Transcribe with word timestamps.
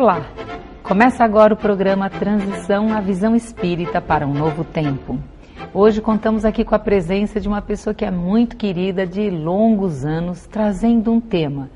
Olá! 0.00 0.24
Começa 0.82 1.22
agora 1.22 1.52
o 1.52 1.56
programa 1.58 2.08
Transição 2.08 2.96
à 2.96 3.00
Visão 3.00 3.36
Espírita 3.36 4.00
para 4.00 4.26
um 4.26 4.32
Novo 4.32 4.64
Tempo. 4.64 5.18
Hoje 5.74 6.00
contamos 6.00 6.44
aqui 6.44 6.64
com 6.64 6.74
a 6.74 6.78
presença 6.78 7.38
de 7.38 7.46
uma 7.46 7.60
pessoa 7.60 7.92
que 7.92 8.04
é 8.04 8.10
muito 8.10 8.56
querida 8.56 9.06
de 9.06 9.28
longos 9.28 10.04
anos, 10.06 10.46
trazendo 10.46 11.12
um 11.12 11.20
tema 11.20 11.68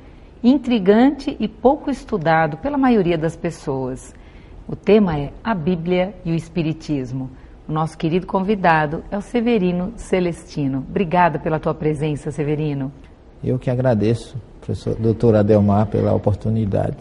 intrigante 0.42 1.37
e 1.38 1.47
pouco 1.47 1.91
estudado 1.91 2.56
pela 2.56 2.79
maioria 2.79 3.19
das 3.19 3.37
pessoas. 3.37 4.15
O 4.66 4.74
tema 4.74 5.19
é 5.19 5.30
a 5.45 5.55
Bíblia 5.55 6.15
e 6.24 6.33
o 6.33 6.34
Espiritismo. 6.34 7.30
O 7.66 7.73
nosso 7.73 7.96
querido 7.96 8.27
convidado 8.27 9.02
é 9.10 9.16
o 9.16 9.23
Severino 9.23 9.92
Celestino. 9.96 10.84
Obrigada 10.88 11.38
pela 11.38 11.59
tua 11.59 11.74
presença, 11.74 12.30
Severino. 12.30 12.92
Eu 13.42 13.59
que 13.59 13.70
agradeço 13.70 14.37
professor 14.64 14.95
doutor 14.96 15.37
Adelmar, 15.37 15.87
pela 15.87 16.14
oportunidade 16.14 16.96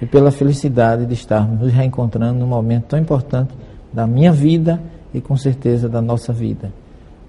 e 0.00 0.06
pela 0.06 0.30
felicidade 0.30 1.04
de 1.04 1.14
estarmos 1.14 1.60
nos 1.60 1.72
reencontrando 1.72 2.38
num 2.38 2.46
momento 2.46 2.84
tão 2.84 2.98
importante 2.98 3.52
da 3.92 4.06
minha 4.06 4.32
vida 4.32 4.80
e 5.12 5.20
com 5.20 5.36
certeza 5.36 5.88
da 5.88 6.00
nossa 6.00 6.32
vida. 6.32 6.72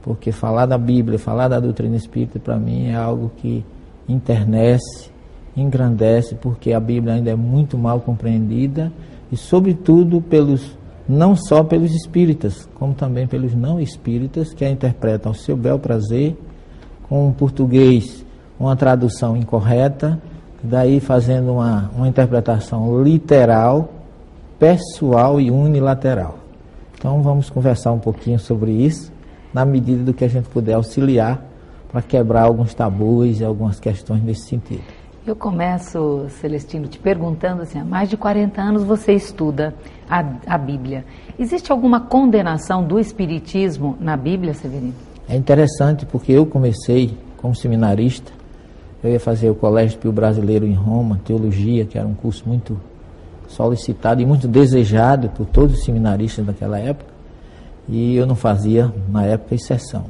Porque 0.04 0.32
falar 0.32 0.68
da 0.68 0.78
Bíblia, 0.78 1.18
falar 1.18 1.48
da 1.48 1.60
doutrina 1.60 1.96
espírita, 1.96 2.40
para 2.40 2.58
mim 2.58 2.90
é 2.90 2.96
algo 2.96 3.32
que 3.38 3.66
internece, 4.08 5.10
engrandece, 5.56 6.36
porque 6.36 6.74
a 6.74 6.80
Bíblia 6.80 7.16
ainda 7.16 7.32
é 7.32 7.36
muito 7.36 7.78
mal 7.78 8.00
compreendida 8.00 8.92
e, 9.32 9.38
sobretudo, 9.38 10.22
pelos 10.22 10.78
não 11.08 11.36
só 11.36 11.64
pelos 11.64 11.92
espíritas, 11.94 12.68
como 12.76 12.94
também 12.94 13.28
pelos 13.28 13.54
não 13.54 13.80
espíritas 13.80 14.54
que 14.54 14.64
a 14.64 14.70
interpretam 14.70 15.32
ao 15.32 15.36
seu 15.36 15.58
bel 15.58 15.80
prazer, 15.80 16.38
com 17.08 17.28
um 17.28 17.32
português 17.32 18.26
uma 18.62 18.76
tradução 18.76 19.36
incorreta, 19.36 20.22
daí 20.64 21.00
fazendo 21.00 21.54
uma, 21.54 21.90
uma 21.96 22.08
interpretação 22.08 23.02
literal, 23.02 23.90
pessoal 24.60 25.42
e 25.42 25.50
unilateral. 25.50 26.38
Então 26.94 27.24
vamos 27.24 27.50
conversar 27.50 27.92
um 27.92 27.98
pouquinho 27.98 28.38
sobre 28.38 28.72
isso, 28.72 29.12
na 29.52 29.66
medida 29.66 30.04
do 30.04 30.14
que 30.14 30.24
a 30.24 30.28
gente 30.28 30.48
puder 30.48 30.74
auxiliar 30.74 31.44
para 31.92 32.04
quebrar 32.04 32.44
alguns 32.44 32.76
tabus 32.76 33.40
e 33.40 33.44
algumas 33.44 33.80
questões 33.80 34.24
nesse 34.24 34.48
sentido. 34.48 34.84
Eu 35.26 35.36
começo, 35.36 36.26
Celestino, 36.42 36.88
te 36.88 36.98
perguntando 36.98 37.62
assim: 37.62 37.80
há 37.80 37.86
mais 37.86 38.10
de 38.10 38.18
40 38.18 38.62
anos 38.62 38.84
você 38.84 39.14
estuda 39.14 39.74
a, 40.10 40.26
a 40.48 40.58
Bíblia. 40.58 41.06
Existe 41.38 41.72
alguma 41.72 42.00
condenação 42.00 42.84
do 42.84 43.00
Espiritismo 43.00 43.98
na 44.00 44.18
Bíblia, 44.18 44.54
Severino? 44.54 44.96
É 45.30 45.36
interessante 45.36 46.06
porque 46.06 46.32
eu 46.32 46.46
comecei 46.46 47.18
como 47.38 47.56
seminarista 47.56 48.32
eu 49.04 49.12
ia 49.12 49.20
fazer 49.20 49.50
o 49.50 49.56
Colégio 49.56 49.98
Pio 49.98 50.12
Brasileiro 50.12 50.66
em 50.66 50.74
Roma, 50.74 51.20
teologia, 51.26 51.86
que 51.86 51.98
era 51.98 52.08
um 52.08 52.14
curso 52.14 52.44
muito 52.48 52.80
solicitado 53.48 54.22
e 54.22 54.26
muito 54.26 54.48
desejado 54.48 55.30
por 55.30 55.46
todos 55.48 55.80
os 55.80 55.84
seminaristas 55.84 56.46
daquela 56.46 56.78
época, 56.78 57.10
e 57.90 58.16
eu 58.16 58.28
não 58.28 58.36
fazia, 58.36 58.94
na 59.10 59.26
época, 59.26 59.56
exceção. 59.56 60.06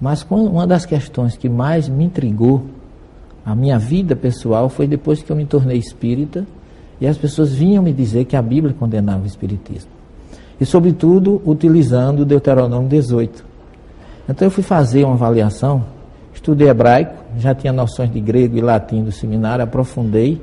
Mas 0.00 0.24
uma 0.30 0.66
das 0.66 0.86
questões 0.86 1.36
que 1.36 1.48
mais 1.48 1.88
me 1.88 2.04
intrigou 2.04 2.62
a 3.46 3.54
minha 3.54 3.78
vida 3.78 4.14
pessoal 4.14 4.68
foi 4.68 4.86
depois 4.86 5.22
que 5.22 5.32
eu 5.32 5.36
me 5.36 5.46
tornei 5.46 5.78
espírita 5.78 6.44
e 7.00 7.06
as 7.06 7.16
pessoas 7.16 7.54
vinham 7.54 7.82
me 7.82 7.92
dizer 7.92 8.26
que 8.26 8.36
a 8.36 8.42
Bíblia 8.42 8.74
condenava 8.78 9.22
o 9.22 9.26
espiritismo. 9.26 9.90
E, 10.60 10.66
sobretudo, 10.66 11.40
utilizando 11.46 12.20
o 12.20 12.24
Deuteronômio 12.24 12.88
18. 12.88 13.44
Então, 14.28 14.46
eu 14.46 14.50
fui 14.50 14.62
fazer 14.62 15.04
uma 15.04 15.14
avaliação 15.14 15.84
Estudei 16.36 16.68
hebraico, 16.68 17.14
já 17.38 17.54
tinha 17.54 17.72
noções 17.72 18.12
de 18.12 18.20
grego 18.20 18.58
e 18.58 18.60
latim 18.60 19.02
do 19.02 19.10
seminário, 19.10 19.64
aprofundei. 19.64 20.40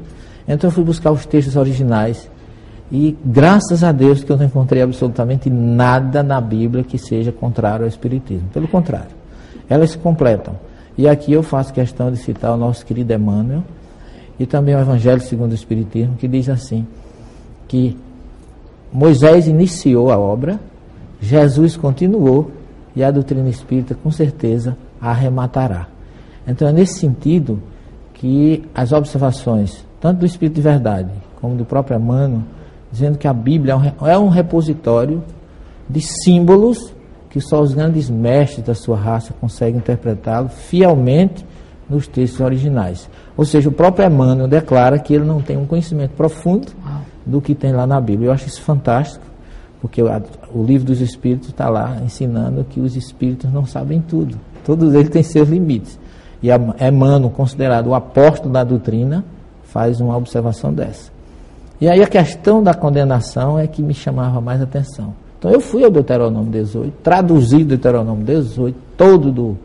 Então 0.47 0.69
fui 0.71 0.83
buscar 0.83 1.11
os 1.11 1.25
textos 1.25 1.55
originais 1.55 2.29
e 2.91 3.15
graças 3.23 3.83
a 3.83 3.91
Deus 3.91 4.23
que 4.23 4.29
eu 4.31 4.35
não 4.35 4.45
encontrei 4.45 4.81
absolutamente 4.81 5.49
nada 5.49 6.21
na 6.21 6.41
Bíblia 6.41 6.83
que 6.83 6.97
seja 6.97 7.31
contrário 7.31 7.85
ao 7.85 7.87
Espiritismo. 7.87 8.49
Pelo 8.51 8.67
contrário, 8.67 9.11
elas 9.69 9.91
se 9.91 9.97
completam. 9.97 10.55
E 10.97 11.07
aqui 11.07 11.33
eu 11.33 11.41
faço 11.41 11.73
questão 11.73 12.11
de 12.11 12.17
citar 12.17 12.53
o 12.53 12.57
nosso 12.57 12.85
querido 12.85 13.13
Emmanuel 13.13 13.63
e 14.39 14.45
também 14.45 14.75
o 14.75 14.79
Evangelho 14.79 15.21
segundo 15.21 15.51
o 15.51 15.55
Espiritismo, 15.55 16.15
que 16.17 16.27
diz 16.27 16.49
assim, 16.49 16.85
que 17.67 17.97
Moisés 18.91 19.47
iniciou 19.47 20.11
a 20.11 20.17
obra, 20.17 20.59
Jesus 21.19 21.75
continuou 21.75 22.51
e 22.95 23.03
a 23.03 23.09
doutrina 23.09 23.49
espírita 23.49 23.95
com 23.95 24.11
certeza 24.11 24.77
arrematará. 25.01 25.87
Então 26.47 26.67
é 26.67 26.71
nesse 26.71 26.99
sentido 26.99 27.59
que 28.13 28.63
as 28.75 28.91
observações, 28.91 29.85
tanto 29.99 30.19
do 30.19 30.25
Espírito 30.25 30.55
de 30.55 30.61
Verdade 30.61 31.09
como 31.41 31.55
do 31.55 31.65
próprio 31.65 31.97
Emmanuel, 31.97 32.43
dizendo 32.91 33.17
que 33.17 33.27
a 33.27 33.33
Bíblia 33.33 33.73
é 34.01 34.17
um 34.17 34.29
é 34.29 34.33
repositório 34.33 35.23
de 35.89 36.01
símbolos 36.01 36.92
que 37.33 37.41
só 37.41 37.59
os 37.59 37.73
grandes 37.73 38.11
mestres 38.11 38.63
da 38.63 38.75
sua 38.75 38.95
raça 38.95 39.33
conseguem 39.41 39.77
interpretá-lo 39.77 40.49
fielmente 40.49 41.43
nos 41.89 42.07
textos 42.07 42.39
originais. 42.39 43.09
Ou 43.35 43.43
seja, 43.43 43.69
o 43.69 43.71
próprio 43.71 44.05
Emmanuel 44.05 44.47
declara 44.47 44.99
que 44.99 45.15
ele 45.15 45.25
não 45.25 45.41
tem 45.41 45.57
um 45.57 45.65
conhecimento 45.65 46.11
profundo 46.11 46.67
do 47.25 47.41
que 47.41 47.55
tem 47.55 47.73
lá 47.73 47.87
na 47.87 47.99
Bíblia. 47.99 48.27
Eu 48.27 48.33
acho 48.33 48.45
isso 48.45 48.61
fantástico, 48.61 49.25
porque 49.81 49.99
o, 49.99 50.63
livro 50.63 50.85
dos 50.85 51.01
Espíritos 51.01 51.49
está 51.49 51.67
lá 51.69 51.97
ensinando 52.05 52.63
que 52.69 52.79
os 52.79 52.95
Espíritos 52.95 53.51
não 53.51 53.65
sabem 53.65 53.99
tudo. 53.99 54.37
Todos 54.63 54.93
eles 54.93 55.09
têm 55.09 55.23
seus 55.23 55.49
limites. 55.49 55.99
E 56.39 56.49
Emmanuel, 56.51 57.31
considerado 57.31 57.87
o 57.87 57.95
apóstolo 57.95 58.53
da 58.53 58.63
doutrina, 58.63 59.25
faz 59.63 59.99
uma 59.99 60.15
observação 60.15 60.71
dessa. 60.71 61.11
E 61.81 61.89
aí 61.89 62.03
a 62.03 62.07
questão 62.07 62.61
da 62.61 62.75
condenação 62.75 63.57
é 63.57 63.65
que 63.65 63.81
me 63.81 63.95
chamava 63.95 64.39
mais 64.39 64.61
atenção. 64.61 65.15
Então 65.43 65.51
eu 65.51 65.59
fui 65.59 65.83
ao 65.83 65.91
Deuteronômio 65.91 66.49
18, 66.49 66.93
traduzi 67.03 67.65
Deuteronômio 67.65 68.23
18, 68.23 68.77
todo 68.95 69.29
do, 69.29 69.57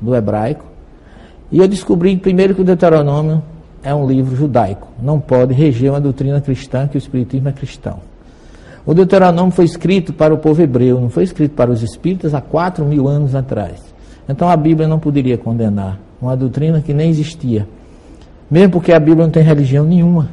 do 0.00 0.12
hebraico, 0.12 0.64
e 1.52 1.60
eu 1.60 1.68
descobri 1.68 2.16
primeiro 2.16 2.52
que 2.52 2.62
o 2.62 2.64
Deuteronômio 2.64 3.40
é 3.80 3.94
um 3.94 4.08
livro 4.08 4.34
judaico, 4.34 4.88
não 5.00 5.20
pode 5.20 5.54
reger 5.54 5.92
uma 5.92 6.00
doutrina 6.00 6.40
cristã, 6.40 6.88
que 6.88 6.96
o 6.96 6.98
Espiritismo 6.98 7.48
é 7.48 7.52
cristão. 7.52 8.00
O 8.84 8.92
Deuteronômio 8.92 9.52
foi 9.52 9.66
escrito 9.66 10.12
para 10.12 10.34
o 10.34 10.38
povo 10.38 10.60
hebreu, 10.62 11.00
não 11.00 11.08
foi 11.08 11.22
escrito 11.22 11.52
para 11.52 11.70
os 11.70 11.80
espíritas 11.80 12.34
há 12.34 12.40
quatro 12.40 12.84
mil 12.84 13.06
anos 13.06 13.32
atrás. 13.32 13.80
Então 14.28 14.48
a 14.48 14.56
Bíblia 14.56 14.88
não 14.88 14.98
poderia 14.98 15.38
condenar 15.38 15.96
uma 16.20 16.36
doutrina 16.36 16.80
que 16.80 16.92
nem 16.92 17.08
existia. 17.08 17.68
Mesmo 18.50 18.72
porque 18.72 18.92
a 18.92 18.98
Bíblia 18.98 19.26
não 19.26 19.32
tem 19.32 19.44
religião 19.44 19.84
nenhuma. 19.84 20.28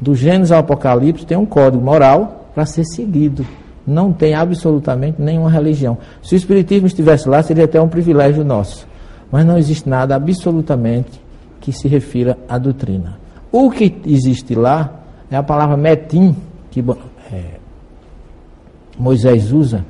Do 0.00 0.12
Gênesis 0.12 0.50
ao 0.50 0.58
Apocalipse 0.58 1.24
tem 1.24 1.38
um 1.38 1.46
código 1.46 1.84
moral 1.84 2.50
para 2.52 2.66
ser 2.66 2.82
seguido. 2.82 3.46
Não 3.88 4.12
tem 4.12 4.34
absolutamente 4.34 5.20
nenhuma 5.20 5.50
religião. 5.50 5.98
Se 6.22 6.34
o 6.34 6.36
Espiritismo 6.36 6.86
estivesse 6.86 7.28
lá, 7.28 7.42
seria 7.42 7.64
até 7.64 7.80
um 7.80 7.88
privilégio 7.88 8.44
nosso. 8.44 8.86
Mas 9.30 9.44
não 9.44 9.58
existe 9.58 9.88
nada 9.88 10.14
absolutamente 10.14 11.20
que 11.60 11.72
se 11.72 11.88
refira 11.88 12.38
à 12.48 12.58
doutrina. 12.58 13.18
O 13.50 13.70
que 13.70 14.00
existe 14.06 14.54
lá 14.54 15.00
é 15.30 15.36
a 15.36 15.42
palavra 15.42 15.76
metim, 15.76 16.36
que 16.70 16.84
é, 17.32 17.58
Moisés 18.98 19.52
usa 19.52 19.84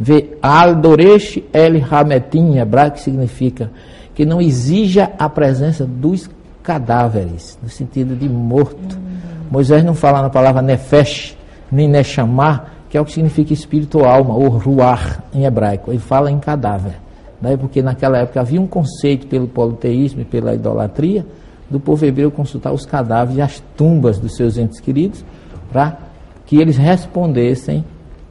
Vê 0.00 0.36
Aldoresh 0.40 1.42
El 1.52 1.82
Hametim, 1.90 2.52
em 2.52 2.58
hebraico, 2.58 2.96
que 2.96 3.02
significa 3.02 3.70
que 4.14 4.24
não 4.24 4.40
exija 4.40 5.10
a 5.18 5.28
presença 5.28 5.84
dos 5.84 6.30
cadáveres, 6.62 7.58
no 7.62 7.68
sentido 7.68 8.14
de 8.14 8.28
morto. 8.28 8.96
Hum. 8.96 9.18
Moisés 9.50 9.82
não 9.82 9.94
fala 9.94 10.22
na 10.22 10.30
palavra 10.30 10.62
nefesh, 10.62 11.36
nem 11.70 11.88
nechamar, 11.88 12.74
que 12.88 12.96
é 12.96 13.00
o 13.00 13.04
que 13.04 13.12
significa 13.12 13.52
espírito 13.52 13.98
ou 13.98 14.04
alma, 14.04 14.34
ou 14.34 14.48
ruar 14.48 15.24
em 15.34 15.44
hebraico. 15.44 15.90
Ele 15.90 15.98
fala 15.98 16.30
em 16.30 16.38
cadáver. 16.38 16.94
Daí 17.40 17.56
porque 17.56 17.82
naquela 17.82 18.18
época 18.18 18.40
havia 18.40 18.60
um 18.60 18.66
conceito 18.66 19.26
pelo 19.26 19.46
politeísmo 19.46 20.22
e 20.22 20.24
pela 20.24 20.54
idolatria 20.54 21.24
do 21.70 21.78
povo 21.78 22.04
hebreu 22.04 22.30
consultar 22.30 22.72
os 22.72 22.86
cadáveres 22.86 23.38
e 23.38 23.42
as 23.42 23.62
tumbas 23.76 24.18
dos 24.18 24.34
seus 24.36 24.56
entes 24.56 24.80
queridos 24.80 25.24
para 25.70 25.98
que 26.46 26.56
eles 26.56 26.76
respondessem 26.76 27.84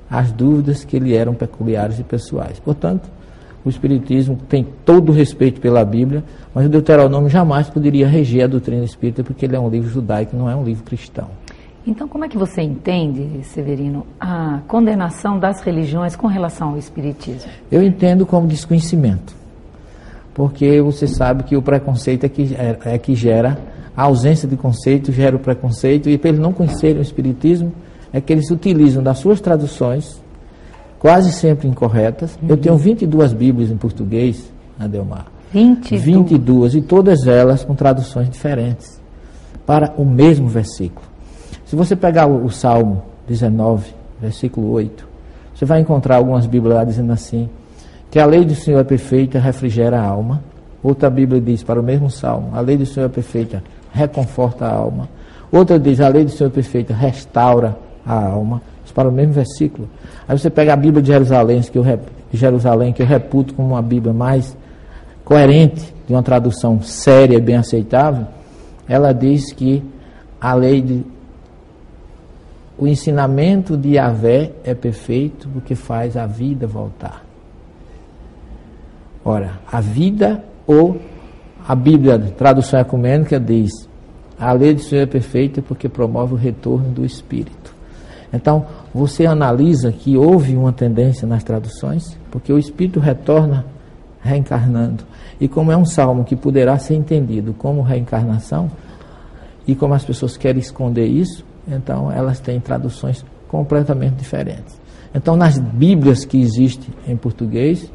as 0.09 0.31
dúvidas 0.31 0.83
que 0.83 0.97
lhe 0.97 1.15
eram 1.15 1.33
peculiares 1.33 1.99
e 1.99 2.03
pessoais. 2.03 2.59
Portanto, 2.59 3.09
o 3.63 3.69
Espiritismo 3.69 4.37
tem 4.47 4.65
todo 4.85 5.09
o 5.09 5.13
respeito 5.13 5.59
pela 5.59 5.83
Bíblia, 5.83 6.23
mas 6.53 6.65
o 6.65 6.69
Deuteronômio 6.69 7.29
jamais 7.29 7.69
poderia 7.69 8.07
reger 8.07 8.45
a 8.45 8.47
doutrina 8.47 8.83
espírita, 8.83 9.23
porque 9.23 9.45
ele 9.45 9.55
é 9.55 9.59
um 9.59 9.69
livro 9.69 9.89
judaico, 9.89 10.35
não 10.35 10.49
é 10.49 10.55
um 10.55 10.63
livro 10.63 10.83
cristão. 10.83 11.27
Então, 11.87 12.05
como 12.05 12.25
é 12.25 12.27
que 12.27 12.37
você 12.37 12.61
entende, 12.61 13.45
Severino, 13.45 14.05
a 14.19 14.59
condenação 14.67 15.39
das 15.39 15.61
religiões 15.61 16.17
com 16.17 16.27
relação 16.27 16.71
ao 16.71 16.77
Espiritismo? 16.77 17.49
Eu 17.71 17.81
entendo 17.81 18.25
como 18.25 18.45
desconhecimento, 18.45 19.33
porque 20.33 20.81
você 20.81 21.07
sabe 21.07 21.43
que 21.43 21.55
o 21.55 21.61
preconceito 21.61 22.25
é 22.25 22.29
que, 22.29 22.53
é, 22.83 22.97
que 22.97 23.15
gera, 23.15 23.57
a 23.95 24.03
ausência 24.03 24.49
de 24.49 24.57
conceito 24.57 25.13
gera 25.13 25.37
o 25.37 25.39
preconceito, 25.39 26.09
e 26.09 26.17
para 26.17 26.27
eles 26.27 26.41
não 26.41 26.51
conhecerem 26.51 26.97
o 26.97 27.01
Espiritismo, 27.01 27.71
é 28.11 28.19
que 28.19 28.33
eles 28.33 28.51
utilizam 28.51 29.01
das 29.01 29.19
suas 29.19 29.39
traduções 29.39 30.21
quase 30.99 31.31
sempre 31.31 31.69
incorretas. 31.69 32.37
Uhum. 32.41 32.49
Eu 32.49 32.57
tenho 32.57 32.75
22 32.75 33.31
Bíblias 33.31 33.71
em 33.71 33.77
português, 33.77 34.51
Adelmar. 34.77 35.27
22. 35.53 36.03
22 36.03 36.75
e 36.75 36.81
todas 36.81 37.25
elas 37.25 37.63
com 37.63 37.73
traduções 37.73 38.29
diferentes 38.29 38.99
para 39.65 39.93
o 39.97 40.03
mesmo 40.03 40.49
versículo. 40.49 41.06
Se 41.67 41.75
você 41.75 41.97
pegar 41.97 42.27
o, 42.27 42.49
Salmo 42.49 43.03
19, 43.27 43.93
versículo 44.21 44.71
8, 44.71 45.05
você 45.53 45.65
vai 45.65 45.81
encontrar 45.81 46.15
algumas 46.15 46.45
Bíblias 46.45 46.75
lá 46.75 46.83
dizendo 46.85 47.11
assim: 47.11 47.49
que 48.09 48.17
a 48.17 48.25
lei 48.25 48.45
do 48.45 48.55
Senhor 48.55 48.79
é 48.79 48.83
perfeita, 48.85 49.37
refrigera 49.37 49.99
a 49.99 50.05
alma. 50.05 50.41
Outra 50.81 51.09
Bíblia 51.09 51.41
diz 51.41 51.63
para 51.63 51.77
o 51.77 51.83
mesmo 51.83 52.09
Salmo: 52.09 52.51
a 52.53 52.61
lei 52.61 52.77
do 52.77 52.85
Senhor 52.85 53.07
é 53.07 53.09
perfeita, 53.09 53.61
reconforta 53.91 54.65
a 54.65 54.71
alma. 54.71 55.09
Outra 55.51 55.77
diz: 55.77 55.99
a 55.99 56.07
lei 56.07 56.23
do 56.23 56.31
Senhor 56.31 56.49
é 56.49 56.53
perfeita, 56.53 56.93
restaura 56.93 57.77
a 58.05 58.15
alma. 58.27 58.61
Isso 58.85 58.93
para 58.93 59.09
o 59.09 59.11
mesmo 59.11 59.33
versículo. 59.33 59.89
Aí 60.25 60.39
você 60.39 60.49
pega 60.49 60.71
a 60.71 60.77
Bíblia 60.77 61.01
de 61.01 61.09
Jerusalém, 61.09 61.61
que 61.63 61.77
eu, 61.77 61.83
Jerusalém, 62.31 62.93
que 62.93 63.01
eu 63.01 63.05
reputo 63.05 63.53
como 63.53 63.71
uma 63.71 63.81
Bíblia 63.81 64.13
mais 64.13 64.55
coerente, 65.25 65.93
de 66.07 66.13
uma 66.13 66.23
tradução 66.23 66.81
séria 66.81 67.35
e 67.35 67.41
bem 67.41 67.57
aceitável, 67.57 68.25
ela 68.87 69.11
diz 69.11 69.51
que 69.51 69.83
a 70.39 70.53
lei 70.53 70.81
de 70.81 71.16
o 72.77 72.87
ensinamento 72.87 73.75
de 73.75 73.95
Yahvé 73.95 74.51
é 74.63 74.75
perfeito 74.75 75.49
porque 75.49 75.73
faz 75.73 76.15
a 76.15 76.25
vida 76.25 76.67
voltar. 76.67 77.25
Ora, 79.25 79.59
a 79.69 79.81
vida 79.81 80.43
ou 80.65 81.01
a 81.67 81.75
Bíblia, 81.75 82.17
tradução 82.37 82.79
ecumênica, 82.79 83.39
diz: 83.39 83.71
a 84.39 84.53
lei 84.53 84.73
do 84.73 84.81
Senhor 84.81 85.01
é 85.01 85.05
perfeita 85.07 85.61
porque 85.61 85.89
promove 85.89 86.33
o 86.33 86.37
retorno 86.37 86.91
do 86.91 87.03
Espírito. 87.03 87.75
Então, 88.31 88.65
você 88.93 89.25
analisa 89.25 89.91
que 89.91 90.15
houve 90.15 90.55
uma 90.55 90.71
tendência 90.71 91.27
nas 91.27 91.43
traduções, 91.43 92.17
porque 92.29 92.53
o 92.53 92.59
Espírito 92.59 92.99
retorna 92.99 93.65
reencarnando. 94.21 95.03
E 95.39 95.47
como 95.47 95.71
é 95.71 95.77
um 95.77 95.85
salmo 95.85 96.23
que 96.23 96.35
poderá 96.35 96.77
ser 96.77 96.95
entendido 96.95 97.53
como 97.53 97.81
reencarnação, 97.81 98.69
e 99.67 99.75
como 99.75 99.93
as 99.93 100.05
pessoas 100.05 100.37
querem 100.37 100.59
esconder 100.59 101.07
isso, 101.07 101.45
então 101.67 102.11
elas 102.11 102.39
têm 102.39 102.59
traduções 102.59 103.25
completamente 103.47 104.15
diferentes. 104.15 104.79
Então, 105.13 105.35
nas 105.35 105.57
Bíblias 105.57 106.25
que 106.25 106.39
existem 106.39 106.93
em 107.07 107.15
português, 107.15 107.91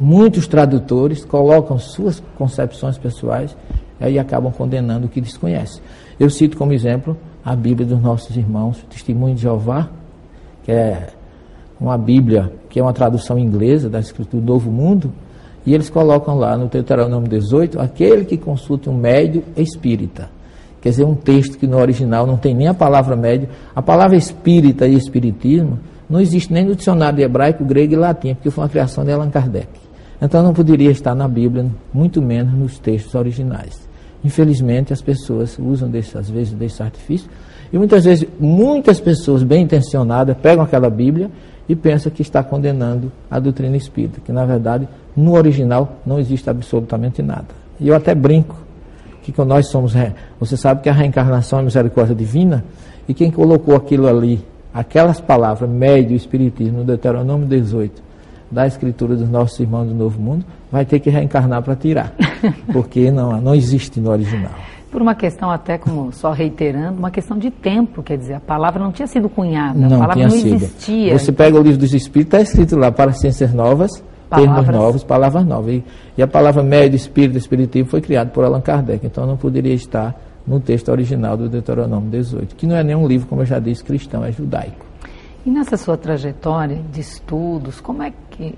muitos 0.00 0.46
tradutores 0.46 1.24
colocam 1.24 1.78
suas 1.78 2.22
concepções 2.36 2.98
pessoais 2.98 3.56
e 4.00 4.18
acabam 4.18 4.52
condenando 4.52 5.06
o 5.06 5.08
que 5.08 5.20
desconhece. 5.20 5.80
Eu 6.18 6.28
cito 6.30 6.56
como 6.56 6.72
exemplo 6.72 7.16
a 7.44 7.54
Bíblia 7.54 7.86
dos 7.86 8.00
nossos 8.00 8.36
irmãos, 8.36 8.84
Testemunho 8.90 9.34
de 9.34 9.42
Jeová, 9.42 9.88
que 10.64 10.72
é 10.72 11.08
uma 11.80 11.96
Bíblia 11.96 12.52
que 12.68 12.80
é 12.80 12.82
uma 12.82 12.92
tradução 12.92 13.38
inglesa 13.38 13.88
da 13.88 14.00
Escritura 14.00 14.42
do 14.42 14.52
Novo 14.52 14.70
Mundo, 14.70 15.12
e 15.64 15.74
eles 15.74 15.90
colocam 15.90 16.36
lá 16.36 16.56
no 16.56 16.68
Deuteronômio 16.68 17.28
18, 17.28 17.80
aquele 17.80 18.24
que 18.24 18.36
consulte 18.36 18.88
um 18.88 18.96
médio 18.96 19.42
espírita. 19.56 20.30
Quer 20.86 20.90
dizer, 20.90 21.04
um 21.04 21.16
texto 21.16 21.58
que 21.58 21.66
no 21.66 21.78
original 21.78 22.28
não 22.28 22.36
tem 22.36 22.54
nem 22.54 22.68
a 22.68 22.72
palavra 22.72 23.16
médio. 23.16 23.48
A 23.74 23.82
palavra 23.82 24.16
espírita 24.16 24.86
e 24.86 24.94
espiritismo 24.94 25.80
não 26.08 26.20
existe 26.20 26.52
nem 26.52 26.64
no 26.64 26.76
dicionário 26.76 27.20
hebraico, 27.20 27.64
grego 27.64 27.94
e 27.94 27.96
latim, 27.96 28.34
porque 28.34 28.52
foi 28.52 28.62
uma 28.62 28.70
criação 28.70 29.04
de 29.04 29.10
Allan 29.10 29.28
Kardec. 29.28 29.66
Então 30.22 30.44
não 30.44 30.54
poderia 30.54 30.92
estar 30.92 31.12
na 31.12 31.26
Bíblia, 31.26 31.66
muito 31.92 32.22
menos 32.22 32.54
nos 32.54 32.78
textos 32.78 33.16
originais. 33.16 33.88
Infelizmente, 34.24 34.92
as 34.92 35.02
pessoas 35.02 35.58
usam, 35.58 35.90
desse, 35.90 36.16
às 36.16 36.30
vezes, 36.30 36.52
desse 36.52 36.80
artifício. 36.80 37.28
E 37.72 37.76
muitas 37.76 38.04
vezes, 38.04 38.24
muitas 38.38 39.00
pessoas 39.00 39.42
bem 39.42 39.64
intencionadas 39.64 40.36
pegam 40.40 40.62
aquela 40.62 40.88
Bíblia 40.88 41.28
e 41.68 41.74
pensam 41.74 42.12
que 42.12 42.22
está 42.22 42.44
condenando 42.44 43.10
a 43.28 43.40
doutrina 43.40 43.76
espírita, 43.76 44.20
que 44.24 44.30
na 44.30 44.44
verdade 44.44 44.86
no 45.16 45.34
original 45.34 45.96
não 46.06 46.20
existe 46.20 46.48
absolutamente 46.48 47.22
nada. 47.22 47.48
E 47.80 47.88
eu 47.88 47.96
até 47.96 48.14
brinco 48.14 48.65
que 49.32 49.44
nós 49.44 49.68
somos. 49.68 49.94
Você 50.40 50.56
sabe 50.56 50.82
que 50.82 50.88
a 50.88 50.92
reencarnação 50.92 51.60
é 51.60 51.62
misericórdia 51.62 52.14
divina, 52.14 52.64
e 53.08 53.14
quem 53.14 53.30
colocou 53.30 53.76
aquilo 53.76 54.08
ali, 54.08 54.44
aquelas 54.72 55.20
palavras, 55.20 55.68
médio 55.68 56.16
espiritismo, 56.16 56.78
no 56.78 56.84
Deuteronômio 56.84 57.46
18, 57.46 58.02
da 58.50 58.66
escritura 58.66 59.16
dos 59.16 59.28
nossos 59.28 59.58
irmãos 59.60 59.86
do 59.86 59.94
Novo 59.94 60.20
Mundo, 60.20 60.44
vai 60.70 60.84
ter 60.84 61.00
que 61.00 61.10
reencarnar 61.10 61.62
para 61.62 61.74
tirar, 61.76 62.12
porque 62.72 63.10
não, 63.10 63.40
não 63.40 63.54
existe 63.54 64.00
no 64.00 64.10
original. 64.10 64.52
Por 64.90 65.02
uma 65.02 65.14
questão 65.14 65.50
até 65.50 65.76
como 65.76 66.12
só 66.12 66.32
reiterando, 66.32 66.98
uma 66.98 67.10
questão 67.10 67.36
de 67.36 67.50
tempo, 67.50 68.02
quer 68.02 68.16
dizer, 68.16 68.34
a 68.34 68.40
palavra 68.40 68.82
não 68.82 68.92
tinha 68.92 69.06
sido 69.06 69.28
cunhada, 69.28 69.78
não 69.78 69.96
a 69.96 70.00
palavra 70.00 70.22
não 70.24 70.30
sido. 70.30 70.54
existia. 70.54 71.18
Você 71.18 71.32
pega 71.32 71.58
o 71.58 71.62
livro 71.62 71.78
dos 71.78 71.92
Espíritos, 71.92 72.38
está 72.38 72.40
escrito 72.40 72.76
lá 72.76 72.90
para 72.90 73.12
ciências 73.12 73.52
novas, 73.52 74.02
palavras. 74.28 74.54
termos 74.54 74.80
novos, 74.80 75.04
palavras 75.04 75.46
novas. 75.46 75.74
E, 75.74 75.84
e 76.18 76.22
a 76.22 76.26
palavra 76.26 76.62
médio, 76.62 76.96
espírito, 76.96 77.38
espiritismo 77.38 77.88
foi 77.88 78.00
criado 78.00 78.30
por 78.30 78.44
Allan 78.44 78.60
Kardec, 78.60 79.06
então 79.06 79.26
não 79.26 79.36
poderia 79.36 79.74
estar 79.74 80.14
no 80.46 80.60
texto 80.60 80.90
original 80.90 81.36
do 81.36 81.48
Deuteronômio 81.48 82.10
18, 82.10 82.54
que 82.54 82.66
não 82.66 82.76
é 82.76 82.84
nenhum 82.84 83.06
livro, 83.06 83.26
como 83.26 83.42
eu 83.42 83.46
já 83.46 83.58
disse, 83.58 83.82
cristão, 83.82 84.24
é 84.24 84.30
judaico. 84.30 84.86
E 85.44 85.50
nessa 85.50 85.76
sua 85.76 85.96
trajetória 85.96 86.80
de 86.92 87.00
estudos, 87.00 87.80
como 87.80 88.02
é 88.02 88.12
que, 88.30 88.54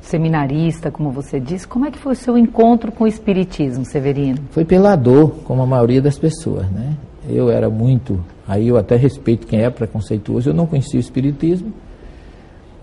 seminarista, 0.00 0.90
como 0.90 1.10
você 1.10 1.40
disse, 1.40 1.66
como 1.66 1.86
é 1.86 1.90
que 1.90 1.98
foi 1.98 2.12
o 2.12 2.16
seu 2.16 2.36
encontro 2.36 2.92
com 2.92 3.04
o 3.04 3.06
Espiritismo, 3.06 3.84
Severino? 3.84 4.38
Foi 4.50 4.64
pela 4.64 4.96
dor, 4.96 5.30
como 5.44 5.62
a 5.62 5.66
maioria 5.66 6.02
das 6.02 6.18
pessoas, 6.18 6.68
né? 6.70 6.96
Eu 7.28 7.50
era 7.50 7.70
muito, 7.70 8.22
aí 8.46 8.68
eu 8.68 8.76
até 8.76 8.96
respeito 8.96 9.46
quem 9.46 9.60
é 9.60 9.70
preconceituoso, 9.70 10.50
eu 10.50 10.54
não 10.54 10.66
conhecia 10.66 10.98
o 10.98 11.00
Espiritismo, 11.00 11.72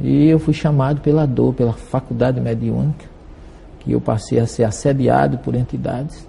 e 0.01 0.27
eu 0.27 0.39
fui 0.39 0.53
chamado 0.53 1.01
pela 1.01 1.25
dor, 1.25 1.53
pela 1.53 1.73
faculdade 1.73 2.41
mediúnica, 2.41 3.05
que 3.79 3.91
eu 3.91 4.01
passei 4.01 4.39
a 4.39 4.47
ser 4.47 4.63
assediado 4.63 5.37
por 5.39 5.55
entidades 5.55 6.27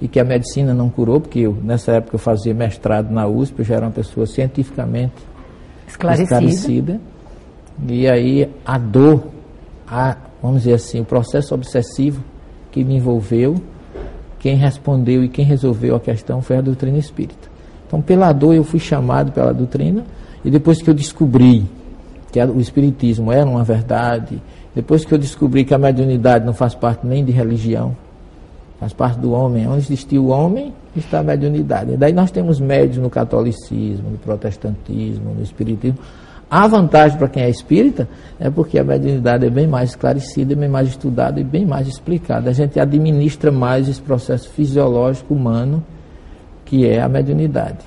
e 0.00 0.08
que 0.08 0.18
a 0.18 0.24
medicina 0.24 0.72
não 0.72 0.88
curou, 0.88 1.20
porque 1.20 1.40
eu, 1.40 1.52
nessa 1.62 1.92
época 1.92 2.14
eu 2.14 2.18
fazia 2.18 2.54
mestrado 2.54 3.10
na 3.10 3.26
USP, 3.26 3.58
eu 3.58 3.64
já 3.64 3.74
era 3.76 3.86
uma 3.86 3.92
pessoa 3.92 4.26
cientificamente 4.26 5.14
esclarecida. 5.86 6.34
esclarecida 6.34 7.00
e 7.86 8.08
aí 8.08 8.48
a 8.64 8.78
dor, 8.78 9.24
a, 9.86 10.16
vamos 10.42 10.62
dizer 10.62 10.74
assim, 10.74 11.00
o 11.00 11.04
processo 11.04 11.54
obsessivo 11.54 12.22
que 12.70 12.82
me 12.84 12.96
envolveu, 12.96 13.56
quem 14.38 14.56
respondeu 14.56 15.22
e 15.22 15.28
quem 15.28 15.44
resolveu 15.44 15.94
a 15.94 16.00
questão 16.00 16.40
foi 16.40 16.56
a 16.56 16.60
doutrina 16.62 16.96
espírita. 16.96 17.50
Então, 17.86 18.00
pela 18.00 18.32
dor 18.32 18.54
eu 18.54 18.64
fui 18.64 18.78
chamado 18.78 19.32
pela 19.32 19.52
doutrina 19.52 20.04
e 20.42 20.50
depois 20.50 20.80
que 20.80 20.88
eu 20.88 20.94
descobri 20.94 21.68
que 22.30 22.40
o 22.40 22.60
Espiritismo 22.60 23.32
era 23.32 23.48
uma 23.48 23.64
verdade, 23.64 24.40
depois 24.74 25.04
que 25.04 25.12
eu 25.12 25.18
descobri 25.18 25.64
que 25.64 25.74
a 25.74 25.78
mediunidade 25.78 26.44
não 26.44 26.52
faz 26.52 26.74
parte 26.74 27.06
nem 27.06 27.24
de 27.24 27.32
religião, 27.32 27.96
faz 28.78 28.92
parte 28.92 29.18
do 29.18 29.32
homem, 29.32 29.66
onde 29.66 29.80
existiu 29.80 30.26
o 30.26 30.28
homem, 30.28 30.72
está 30.96 31.20
a 31.20 31.22
mediunidade. 31.22 31.92
E 31.92 31.96
daí 31.96 32.12
nós 32.12 32.30
temos 32.30 32.60
médios 32.60 32.98
no 32.98 33.10
catolicismo, 33.10 34.10
no 34.10 34.18
protestantismo, 34.18 35.34
no 35.34 35.42
espiritismo. 35.42 35.98
A 36.50 36.66
vantagem 36.66 37.16
para 37.16 37.28
quem 37.28 37.44
é 37.44 37.50
espírita 37.50 38.08
é 38.38 38.50
porque 38.50 38.78
a 38.78 38.82
mediunidade 38.82 39.46
é 39.46 39.50
bem 39.50 39.68
mais 39.68 39.90
esclarecida, 39.90 40.56
bem 40.56 40.68
mais 40.68 40.88
estudada 40.88 41.38
e 41.40 41.44
bem 41.44 41.64
mais 41.64 41.86
explicada. 41.86 42.50
A 42.50 42.52
gente 42.52 42.80
administra 42.80 43.52
mais 43.52 43.88
esse 43.88 44.00
processo 44.00 44.48
fisiológico 44.50 45.32
humano 45.32 45.82
que 46.64 46.86
é 46.86 47.00
a 47.00 47.08
mediunidade. 47.08 47.78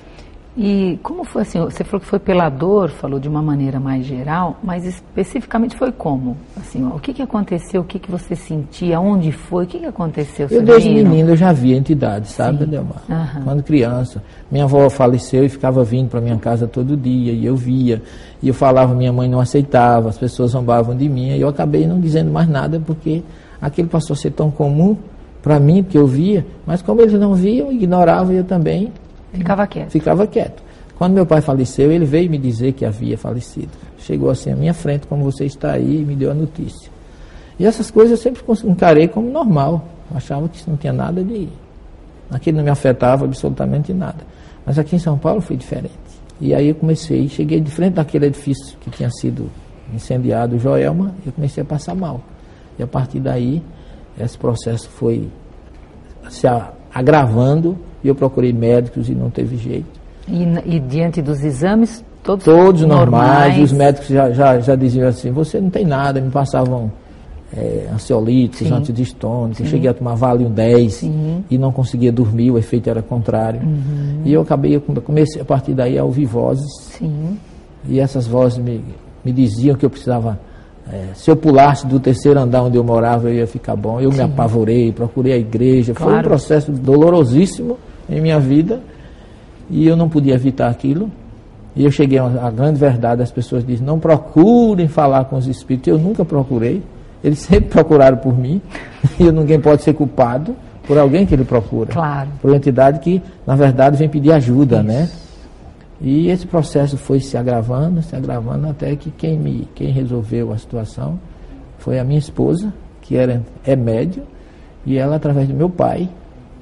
E 0.56 1.00
como 1.02 1.24
foi 1.24 1.42
assim? 1.42 1.58
Você 1.60 1.82
falou 1.82 2.00
que 2.00 2.06
foi 2.06 2.20
pela 2.20 2.48
dor, 2.48 2.88
falou 2.90 3.18
de 3.18 3.28
uma 3.28 3.42
maneira 3.42 3.80
mais 3.80 4.06
geral, 4.06 4.56
mas 4.62 4.86
especificamente 4.86 5.76
foi 5.76 5.90
como? 5.90 6.36
Assim, 6.56 6.86
ó, 6.86 6.94
o 6.94 7.00
que, 7.00 7.12
que 7.12 7.22
aconteceu? 7.22 7.80
O 7.80 7.84
que, 7.84 7.98
que 7.98 8.08
você 8.08 8.36
sentia? 8.36 9.00
Onde 9.00 9.32
foi? 9.32 9.64
O 9.64 9.66
que, 9.66 9.80
que 9.80 9.86
aconteceu? 9.86 10.46
Eu 10.48 10.62
desde 10.62 10.90
menino 10.90 11.30
eu 11.30 11.36
já 11.36 11.52
via 11.52 11.76
entidades, 11.76 12.30
sabe, 12.30 12.62
Adelmar? 12.62 13.02
Uhum. 13.08 13.42
Quando 13.42 13.62
criança. 13.64 14.22
Minha 14.48 14.62
avó 14.64 14.88
faleceu 14.88 15.44
e 15.44 15.48
ficava 15.48 15.82
vindo 15.82 16.08
para 16.08 16.20
minha 16.20 16.38
casa 16.38 16.68
todo 16.68 16.96
dia 16.96 17.32
e 17.32 17.44
eu 17.44 17.56
via. 17.56 18.00
E 18.40 18.46
eu 18.46 18.54
falava, 18.54 18.94
minha 18.94 19.12
mãe 19.12 19.28
não 19.28 19.40
aceitava, 19.40 20.08
as 20.08 20.18
pessoas 20.18 20.52
zombavam 20.52 20.96
de 20.96 21.08
mim 21.08 21.30
e 21.30 21.40
eu 21.40 21.48
acabei 21.48 21.84
não 21.84 21.98
dizendo 21.98 22.30
mais 22.30 22.48
nada 22.48 22.80
porque 22.84 23.24
aquilo 23.60 23.88
passou 23.88 24.14
a 24.14 24.16
ser 24.16 24.30
tão 24.30 24.52
comum 24.52 24.96
para 25.42 25.58
mim, 25.58 25.82
que 25.82 25.98
eu 25.98 26.06
via, 26.06 26.46
mas 26.64 26.80
como 26.80 27.02
eles 27.02 27.12
não 27.20 27.34
viam, 27.34 27.70
ignoravam 27.70 28.32
eu 28.32 28.44
também 28.44 28.90
Ficava 29.34 29.66
quieto. 29.66 29.90
Ficava 29.90 30.26
quieto. 30.26 30.62
Quando 30.96 31.14
meu 31.14 31.26
pai 31.26 31.40
faleceu, 31.40 31.90
ele 31.90 32.04
veio 32.04 32.30
me 32.30 32.38
dizer 32.38 32.72
que 32.72 32.84
havia 32.84 33.18
falecido. 33.18 33.70
Chegou 33.98 34.30
assim 34.30 34.52
à 34.52 34.56
minha 34.56 34.74
frente, 34.74 35.06
como 35.06 35.24
você 35.24 35.44
está 35.44 35.72
aí, 35.72 36.02
e 36.02 36.04
me 36.04 36.14
deu 36.14 36.30
a 36.30 36.34
notícia. 36.34 36.90
E 37.58 37.66
essas 37.66 37.90
coisas 37.90 38.12
eu 38.12 38.16
sempre 38.16 38.42
encarei 38.64 39.08
como 39.08 39.30
normal. 39.30 39.84
Achava 40.14 40.48
que 40.48 40.56
isso 40.56 40.70
não 40.70 40.76
tinha 40.76 40.92
nada 40.92 41.22
de. 41.22 41.48
Aquilo 42.30 42.58
não 42.58 42.64
me 42.64 42.70
afetava 42.70 43.24
absolutamente 43.24 43.92
nada. 43.92 44.24
Mas 44.64 44.78
aqui 44.78 44.96
em 44.96 44.98
São 44.98 45.18
Paulo 45.18 45.40
foi 45.40 45.56
diferente. 45.56 45.94
E 46.40 46.54
aí 46.54 46.68
eu 46.68 46.74
comecei, 46.74 47.28
cheguei 47.28 47.60
de 47.60 47.70
frente 47.70 47.94
daquele 47.94 48.26
edifício 48.26 48.76
que 48.78 48.90
tinha 48.90 49.10
sido 49.10 49.50
incendiado, 49.92 50.58
Joelma, 50.58 51.14
eu 51.24 51.32
comecei 51.32 51.62
a 51.62 51.66
passar 51.66 51.94
mal. 51.94 52.20
E 52.78 52.82
a 52.82 52.86
partir 52.86 53.20
daí, 53.20 53.62
esse 54.18 54.36
processo 54.36 54.88
foi 54.88 55.28
se 56.28 56.46
agravando 56.92 57.78
e 58.04 58.08
eu 58.08 58.14
procurei 58.14 58.52
médicos 58.52 59.08
e 59.08 59.14
não 59.14 59.30
teve 59.30 59.56
jeito. 59.56 60.04
E, 60.28 60.42
e 60.76 60.80
diante 60.80 61.20
dos 61.20 61.42
exames, 61.42 62.04
todos, 62.22 62.44
todos 62.44 62.82
normais, 62.82 63.56
normais. 63.56 63.62
Os 63.62 63.72
médicos 63.72 64.08
já, 64.08 64.30
já, 64.30 64.60
já 64.60 64.76
diziam 64.76 65.08
assim: 65.08 65.30
você 65.30 65.60
não 65.60 65.70
tem 65.70 65.84
nada, 65.84 66.20
me 66.20 66.30
passavam 66.30 66.92
é, 67.56 67.88
ansiolíticos, 67.92 68.68
Sim. 68.68 68.74
antidistônicos. 68.74 69.60
Eu 69.60 69.66
cheguei 69.66 69.88
a 69.88 69.94
tomar 69.94 70.14
Valium 70.14 70.50
10 70.50 70.92
Sim. 70.92 71.44
e 71.50 71.58
não 71.58 71.72
conseguia 71.72 72.12
dormir, 72.12 72.50
o 72.50 72.58
efeito 72.58 72.90
era 72.90 73.02
contrário. 73.02 73.60
Uhum. 73.62 74.22
E 74.24 74.32
eu 74.32 74.42
acabei, 74.42 74.78
comecei 74.80 75.40
a 75.40 75.44
partir 75.44 75.72
daí 75.74 75.98
a 75.98 76.04
ouvir 76.04 76.26
vozes. 76.26 76.70
Sim. 76.98 77.38
E 77.86 78.00
essas 78.00 78.26
vozes 78.26 78.58
me, 78.58 78.82
me 79.24 79.32
diziam 79.32 79.76
que 79.76 79.84
eu 79.84 79.90
precisava. 79.90 80.38
É, 80.90 81.14
se 81.14 81.30
eu 81.30 81.36
pulasse 81.36 81.86
do 81.86 81.98
terceiro 81.98 82.38
andar 82.38 82.62
onde 82.62 82.76
eu 82.76 82.84
morava, 82.84 83.30
eu 83.30 83.34
ia 83.34 83.46
ficar 83.46 83.74
bom. 83.74 84.00
Eu 84.00 84.10
me 84.10 84.20
apavorei, 84.20 84.92
procurei 84.92 85.32
a 85.32 85.38
igreja. 85.38 85.94
Claro. 85.94 86.12
Foi 86.12 86.20
um 86.20 86.22
processo 86.22 86.72
dolorosíssimo 86.72 87.78
em 88.08 88.20
minha 88.20 88.38
vida 88.38 88.80
e 89.70 89.86
eu 89.86 89.96
não 89.96 90.08
podia 90.08 90.34
evitar 90.34 90.68
aquilo. 90.68 91.10
E 91.76 91.84
eu 91.84 91.90
cheguei 91.90 92.18
à 92.18 92.50
grande 92.50 92.78
verdade: 92.78 93.22
as 93.22 93.30
pessoas 93.30 93.66
dizem, 93.66 93.84
não 93.84 93.98
procurem 93.98 94.88
falar 94.88 95.24
com 95.24 95.36
os 95.36 95.46
espíritos. 95.46 95.88
Eu 95.88 95.98
nunca 95.98 96.24
procurei. 96.24 96.82
Eles 97.22 97.40
sempre 97.40 97.70
procuraram 97.70 98.16
por 98.16 98.36
mim. 98.36 98.60
E 99.20 99.30
ninguém 99.30 99.60
pode 99.60 99.82
ser 99.82 99.92
culpado 99.92 100.56
por 100.86 100.96
alguém 100.96 101.26
que 101.26 101.34
ele 101.34 101.44
procura. 101.44 101.92
Claro. 101.92 102.30
Por 102.40 102.50
uma 102.50 102.56
entidade 102.56 103.00
que, 103.00 103.22
na 103.46 103.54
verdade, 103.54 103.98
vem 103.98 104.08
pedir 104.08 104.32
ajuda, 104.32 104.76
Isso. 104.76 104.84
né? 104.86 105.08
E 106.00 106.28
esse 106.28 106.46
processo 106.46 106.96
foi 106.96 107.20
se 107.20 107.36
agravando, 107.36 108.02
se 108.02 108.16
agravando, 108.16 108.68
até 108.68 108.96
que 108.96 109.10
quem, 109.10 109.38
me, 109.38 109.68
quem 109.74 109.90
resolveu 109.90 110.52
a 110.52 110.58
situação 110.58 111.18
foi 111.78 111.98
a 111.98 112.04
minha 112.04 112.18
esposa, 112.18 112.72
que 113.02 113.16
era, 113.16 113.42
é 113.64 113.76
médio, 113.76 114.22
e 114.84 114.96
ela, 114.96 115.16
através 115.16 115.48
do 115.48 115.54
meu 115.54 115.70
pai, 115.70 116.08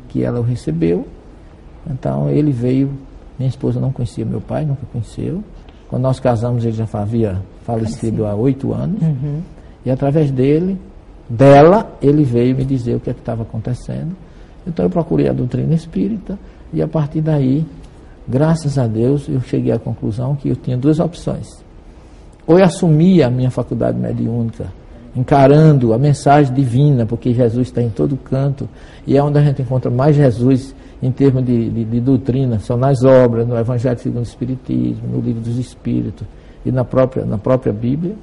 que 0.09 0.23
ela 0.23 0.41
o 0.41 0.43
recebeu. 0.43 1.07
Então, 1.91 2.31
ele 2.31 2.53
veio, 2.53 2.91
minha 3.39 3.49
esposa 3.49 3.81
não 3.81 3.93
conhecia 3.93 4.25
meu 4.25 4.41
pai, 4.41 4.65
nunca 4.65 4.83
conheceu. 4.93 5.43
Quando 5.89 6.03
nós 6.03 6.19
casamos, 6.21 6.65
ele 6.65 6.75
já 6.75 6.87
havia 6.93 7.43
falecido 7.65 8.27
há 8.27 8.35
oito 8.35 8.73
anos. 8.73 9.03
Uhum. 9.03 9.41
E 9.85 9.91
através 9.91 10.31
dele, 10.31 10.79
dela, 11.29 11.91
ele 12.01 12.25
veio 12.25 12.57
me 12.57 12.65
dizer 12.65 12.97
o 12.97 13.01
que 13.01 13.11
é 13.11 13.13
estava 13.13 13.43
acontecendo. 13.43 14.15
Então 14.67 14.85
eu 14.85 14.91
procurei 14.91 15.29
a 15.29 15.33
doutrina 15.33 15.75
espírita 15.75 16.39
e 16.73 16.81
a 16.81 16.89
partir 16.89 17.21
daí, 17.21 17.67
graças 18.27 18.79
a 18.79 18.87
Deus, 18.87 19.29
eu 19.29 19.41
cheguei 19.41 19.73
à 19.73 19.79
conclusão 19.79 20.37
que 20.37 20.49
eu 20.49 20.57
tinha 20.57 20.77
duas 20.77 21.01
opções. 21.01 21.47
Ou 22.47 22.59
eu 22.59 22.65
assumia 22.65 23.27
a 23.27 23.31
minha 23.31 23.51
faculdade 23.51 23.99
mediúnica, 23.99 24.67
encarando 25.15 25.93
a 25.93 25.99
mensagem 25.99 26.55
divina, 26.55 27.05
porque 27.05 27.35
Jesus 27.35 27.69
está 27.69 27.83
em 27.83 27.91
todo 27.91 28.17
canto, 28.17 28.69
e 29.07 29.17
é 29.17 29.23
onde 29.23 29.39
a 29.39 29.43
gente 29.43 29.63
encontra 29.63 29.91
mais 29.91 30.17
Jesus 30.17 30.75
em 31.03 31.11
termos 31.11 31.45
de, 31.45 31.69
de, 31.69 31.85
de 31.85 32.01
doutrina, 32.01 32.61
são 32.61 32.77
nas 32.77 33.03
obras, 33.03 33.47
no 33.47 33.59
Evangelho 33.59 33.99
segundo 33.99 34.21
o 34.21 34.23
Espiritismo, 34.23 35.09
no 35.09 35.21
Livro 35.21 35.41
dos 35.41 35.59
Espíritos 35.59 36.27
e 36.65 36.71
na 36.71 36.85
própria, 36.85 37.25
na 37.25 37.37
própria 37.37 37.73
Bíblia. 37.73 38.15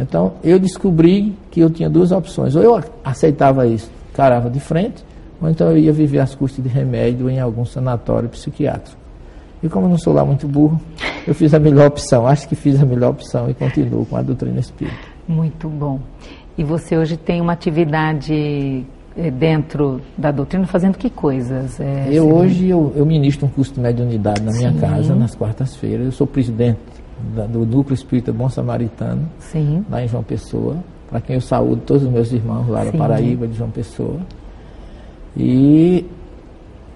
Então, 0.00 0.34
eu 0.42 0.58
descobri 0.58 1.36
que 1.50 1.60
eu 1.60 1.68
tinha 1.68 1.90
duas 1.90 2.10
opções. 2.10 2.56
Ou 2.56 2.62
eu 2.62 2.80
aceitava 3.04 3.66
isso, 3.66 3.90
carava 4.14 4.48
de 4.48 4.60
frente, 4.60 5.04
ou 5.40 5.48
então 5.50 5.70
eu 5.70 5.76
ia 5.76 5.92
viver 5.92 6.20
às 6.20 6.34
custas 6.34 6.64
de 6.64 6.70
remédio 6.70 7.28
em 7.28 7.38
algum 7.38 7.64
sanatório 7.64 8.28
psiquiátrico. 8.28 8.96
E 9.62 9.68
como 9.68 9.86
eu 9.86 9.90
não 9.90 9.98
sou 9.98 10.12
lá 10.12 10.24
muito 10.24 10.46
burro, 10.46 10.80
eu 11.26 11.34
fiz 11.34 11.52
a 11.52 11.58
melhor 11.58 11.88
opção. 11.88 12.26
Acho 12.26 12.48
que 12.48 12.54
fiz 12.54 12.80
a 12.80 12.86
melhor 12.86 13.10
opção 13.10 13.50
e 13.50 13.54
continuo 13.54 14.06
com 14.06 14.16
a 14.16 14.22
doutrina 14.22 14.60
espírita. 14.60 14.96
Muito 15.26 15.68
bom. 15.68 16.00
E 16.56 16.64
você 16.64 16.96
hoje 16.96 17.16
tem 17.16 17.40
uma 17.40 17.52
atividade 17.52 18.86
dentro 19.30 20.00
da 20.16 20.30
doutrina 20.30 20.66
fazendo 20.66 20.96
que 20.96 21.10
coisas? 21.10 21.80
É, 21.80 22.08
eu 22.10 22.32
hoje 22.32 22.68
eu, 22.68 22.92
eu, 22.94 23.04
ministro 23.04 23.46
um 23.46 23.48
curso 23.48 23.74
de 23.74 23.80
mediunidade 23.80 24.42
na 24.42 24.52
minha 24.52 24.72
Sim. 24.72 24.78
casa 24.78 25.14
nas 25.14 25.34
quartas-feiras. 25.34 26.06
Eu 26.06 26.12
sou 26.12 26.26
presidente 26.26 26.78
da, 27.34 27.46
do 27.46 27.66
Núcleo 27.66 27.94
Espírita 27.94 28.32
Bom 28.32 28.48
Samaritano, 28.48 29.28
Sim. 29.38 29.84
lá 29.90 30.02
em 30.02 30.08
João 30.08 30.22
Pessoa, 30.22 30.76
para 31.10 31.20
quem 31.20 31.34
eu 31.34 31.40
saúdo 31.40 31.82
todos 31.84 32.04
os 32.04 32.10
meus 32.10 32.32
irmãos 32.32 32.68
lá 32.68 32.84
da 32.84 32.92
Paraíba, 32.92 33.46
de 33.48 33.56
João 33.56 33.70
Pessoa. 33.70 34.20
E 35.36 36.06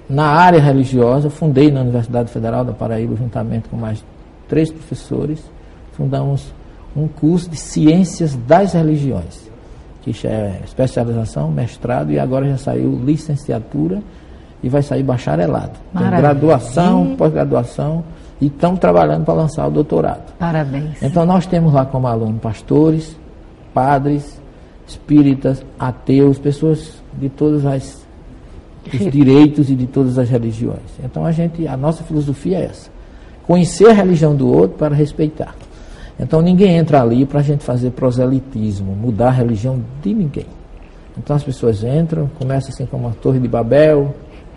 na 0.09 0.26
área 0.26 0.61
religiosa, 0.61 1.29
fundei 1.31 1.71
na 1.71 1.81
Universidade 1.81 2.31
Federal 2.31 2.64
da 2.64 2.73
Paraíba, 2.73 3.17
juntamente 3.17 3.69
com 3.69 3.76
mais 3.76 4.05
três 4.49 4.71
professores, 4.71 5.43
fundamos 5.93 6.52
um 6.95 7.09
curso 7.09 7.49
de 7.49 7.57
Ciências 7.57 8.37
das 8.37 8.75
Religiões, 8.75 9.50
que 10.03 10.27
é 10.27 10.61
especialização, 10.65 11.51
mestrado 11.51 12.11
e 12.11 12.19
agora 12.19 12.49
já 12.49 12.59
saiu 12.59 13.01
licenciatura 13.05 14.03
e 14.63 14.69
vai 14.69 14.83
sair 14.83 15.03
bacharelado. 15.03 15.79
Tem 15.97 16.11
graduação, 16.11 17.15
pós-graduação 17.17 18.05
e 18.41 18.47
estamos 18.47 18.81
trabalhando 18.81 19.25
para 19.25 19.35
lançar 19.35 19.67
o 19.69 19.71
doutorado. 19.71 20.33
Parabéns. 20.39 21.01
Então 21.01 21.25
nós 21.25 21.47
temos 21.47 21.73
lá 21.73 21.87
como 21.87 22.09
aluno 22.09 22.39
pastores, 22.39 23.17
padres, 23.73 24.41
espíritas, 24.87 25.65
ateus, 25.79 26.39
pessoas 26.39 27.01
de 27.15 27.29
todos 27.29 27.63
os 27.65 29.13
direitos 29.13 29.71
e 29.71 29.77
de 29.77 29.87
todas 29.87 30.19
as 30.19 30.29
religiões. 30.29 30.81
Então 31.03 31.25
a 31.25 31.31
gente, 31.31 31.67
a 31.69 31.77
nossa 31.77 32.03
filosofia 32.03 32.59
é 32.59 32.65
essa: 32.65 32.91
conhecer 33.47 33.89
a 33.89 33.93
religião 33.93 34.35
do 34.35 34.49
outro 34.49 34.77
para 34.77 34.95
respeitar. 34.95 35.55
Então 36.23 36.41
ninguém 36.41 36.76
entra 36.76 37.02
ali 37.02 37.26
para 37.26 37.41
a 37.41 37.43
gente 37.43 37.64
fazer 37.64 37.91
proselitismo, 37.91 38.95
mudar 38.95 39.29
a 39.29 39.33
religião 39.33 39.81
de 40.00 40.14
ninguém. 40.14 40.47
Então 41.19 41.35
as 41.35 41.43
pessoas 41.43 41.83
entram, 41.83 42.31
começa 42.38 42.71
assim 42.71 42.87
como 42.87 43.09
a 43.09 43.11
Torre 43.11 43.41
de 43.41 43.49
Babel, 43.49 44.14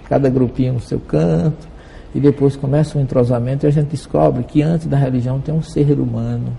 cada 0.08 0.30
grupinho 0.30 0.74
no 0.74 0.80
seu 0.80 1.00
canto, 1.00 1.68
e 2.14 2.20
depois 2.20 2.56
começa 2.56 2.98
um 2.98 3.02
entrosamento 3.02 3.66
e 3.66 3.68
a 3.68 3.72
gente 3.72 3.88
descobre 3.88 4.44
que 4.44 4.62
antes 4.62 4.86
da 4.86 4.96
religião 4.96 5.40
tem 5.40 5.54
um 5.54 5.62
ser 5.62 6.00
humano, 6.00 6.56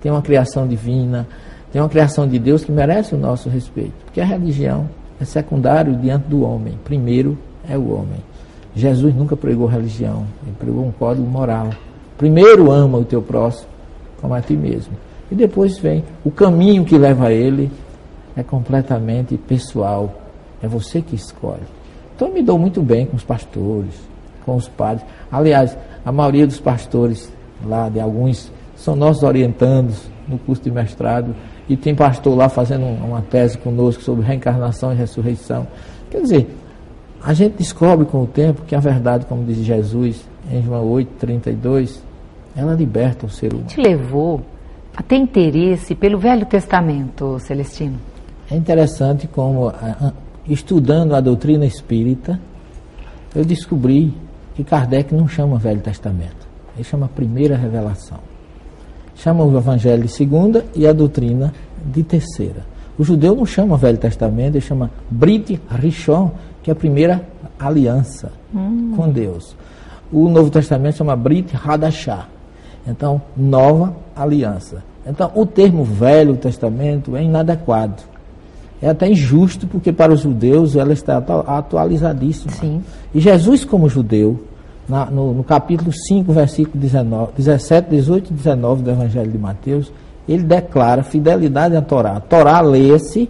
tem 0.00 0.10
uma 0.10 0.22
criação 0.22 0.66
divina, 0.66 1.28
tem 1.70 1.82
uma 1.82 1.88
criação 1.88 2.26
de 2.26 2.38
Deus 2.38 2.64
que 2.64 2.72
merece 2.72 3.14
o 3.14 3.18
nosso 3.18 3.50
respeito. 3.50 3.92
Porque 4.06 4.20
a 4.20 4.24
religião 4.24 4.88
é 5.20 5.26
secundário 5.26 5.94
diante 5.94 6.26
do 6.26 6.42
homem. 6.42 6.78
Primeiro 6.84 7.36
é 7.68 7.76
o 7.76 7.92
homem. 7.92 8.20
Jesus 8.74 9.14
nunca 9.14 9.36
pregou 9.36 9.66
religião, 9.66 10.24
ele 10.42 10.56
pregou 10.58 10.86
um 10.86 10.92
código 10.92 11.28
moral. 11.28 11.68
Primeiro 12.16 12.70
ama 12.70 12.98
o 12.98 13.04
teu 13.04 13.20
próximo 13.20 13.77
como 14.20 14.34
a 14.34 14.40
ti 14.40 14.54
mesmo. 14.54 14.94
E 15.30 15.34
depois 15.34 15.78
vem 15.78 16.04
o 16.24 16.30
caminho 16.30 16.84
que 16.84 16.96
leva 16.96 17.28
a 17.28 17.32
ele 17.32 17.70
é 18.36 18.42
completamente 18.42 19.36
pessoal. 19.36 20.22
É 20.62 20.68
você 20.68 21.02
que 21.02 21.14
escolhe. 21.14 21.62
Então 22.14 22.28
eu 22.28 22.34
me 22.34 22.42
dou 22.42 22.58
muito 22.58 22.82
bem 22.82 23.06
com 23.06 23.16
os 23.16 23.24
pastores, 23.24 23.94
com 24.44 24.56
os 24.56 24.68
padres. 24.68 25.04
Aliás, 25.30 25.76
a 26.04 26.10
maioria 26.10 26.46
dos 26.46 26.58
pastores 26.58 27.32
lá, 27.64 27.88
de 27.88 28.00
alguns, 28.00 28.50
são 28.76 28.96
nossos 28.96 29.22
orientandos 29.22 30.02
no 30.26 30.38
curso 30.38 30.62
de 30.62 30.70
mestrado. 30.70 31.34
E 31.68 31.76
tem 31.76 31.94
pastor 31.94 32.36
lá 32.36 32.48
fazendo 32.48 32.86
uma 32.86 33.20
tese 33.20 33.58
conosco 33.58 34.02
sobre 34.02 34.24
reencarnação 34.24 34.92
e 34.92 34.96
ressurreição. 34.96 35.66
Quer 36.10 36.22
dizer, 36.22 36.56
a 37.22 37.34
gente 37.34 37.56
descobre 37.58 38.06
com 38.06 38.22
o 38.22 38.26
tempo 38.26 38.62
que 38.62 38.74
a 38.74 38.80
verdade, 38.80 39.26
como 39.26 39.44
diz 39.44 39.58
Jesus 39.58 40.24
em 40.50 40.62
João 40.62 40.86
8, 40.90 41.10
32, 41.18 42.02
ela 42.58 42.74
liberta 42.74 43.24
o 43.24 43.30
ser 43.30 43.52
humano. 43.52 43.68
Te 43.68 43.80
levou 43.80 44.42
a 44.96 45.02
ter 45.02 45.16
interesse 45.16 45.94
pelo 45.94 46.18
Velho 46.18 46.44
Testamento, 46.44 47.38
Celestino? 47.38 47.98
É 48.50 48.56
interessante 48.56 49.28
como, 49.28 49.72
estudando 50.48 51.14
a 51.14 51.20
doutrina 51.20 51.64
espírita, 51.64 52.38
eu 53.32 53.44
descobri 53.44 54.12
que 54.56 54.64
Kardec 54.64 55.14
não 55.14 55.28
chama 55.28 55.56
Velho 55.56 55.80
Testamento, 55.80 56.48
ele 56.74 56.82
chama 56.82 57.08
Primeira 57.08 57.56
Revelação. 57.56 58.18
Chama 59.14 59.44
o 59.44 59.56
Evangelho 59.56 60.02
de 60.02 60.08
segunda 60.08 60.64
e 60.74 60.86
a 60.86 60.92
doutrina 60.92 61.52
de 61.84 62.02
terceira. 62.02 62.66
O 62.98 63.04
judeu 63.04 63.36
não 63.36 63.46
chama 63.46 63.76
Velho 63.76 63.98
Testamento, 63.98 64.56
ele 64.56 64.60
chama 64.60 64.90
Brit 65.08 65.60
Rishon, 65.70 66.32
que 66.62 66.70
é 66.70 66.72
a 66.72 66.76
primeira 66.76 67.22
aliança 67.58 68.32
hum. 68.52 68.94
com 68.96 69.08
Deus. 69.08 69.56
O 70.10 70.28
Novo 70.28 70.50
Testamento 70.50 70.96
chama 70.96 71.14
Brit 71.14 71.54
Hadashah, 71.54 72.26
então, 72.88 73.20
nova 73.36 73.94
aliança. 74.16 74.82
Então, 75.06 75.30
o 75.34 75.44
termo 75.44 75.84
Velho 75.84 76.36
Testamento 76.36 77.16
é 77.16 77.22
inadequado. 77.22 78.02
É 78.80 78.88
até 78.88 79.08
injusto, 79.08 79.66
porque 79.66 79.92
para 79.92 80.12
os 80.12 80.20
judeus 80.20 80.76
ela 80.76 80.92
está 80.92 81.18
atualizadíssima. 81.18 82.52
Sim. 82.52 82.82
E 83.14 83.20
Jesus, 83.20 83.64
como 83.64 83.88
judeu, 83.88 84.44
na, 84.88 85.06
no, 85.06 85.34
no, 85.34 85.44
capítulo 85.44 85.92
5, 85.92 86.32
versículo 86.32 86.78
19, 86.80 87.32
17, 87.36 87.90
18 87.90 88.30
e 88.30 88.34
19 88.34 88.82
do 88.82 88.90
Evangelho 88.90 89.30
de 89.30 89.38
Mateus, 89.38 89.92
ele 90.28 90.44
declara 90.44 91.02
fidelidade 91.02 91.76
à 91.76 91.82
Torá. 91.82 92.16
A 92.16 92.20
Torá 92.20 92.60
lê-se, 92.60 93.28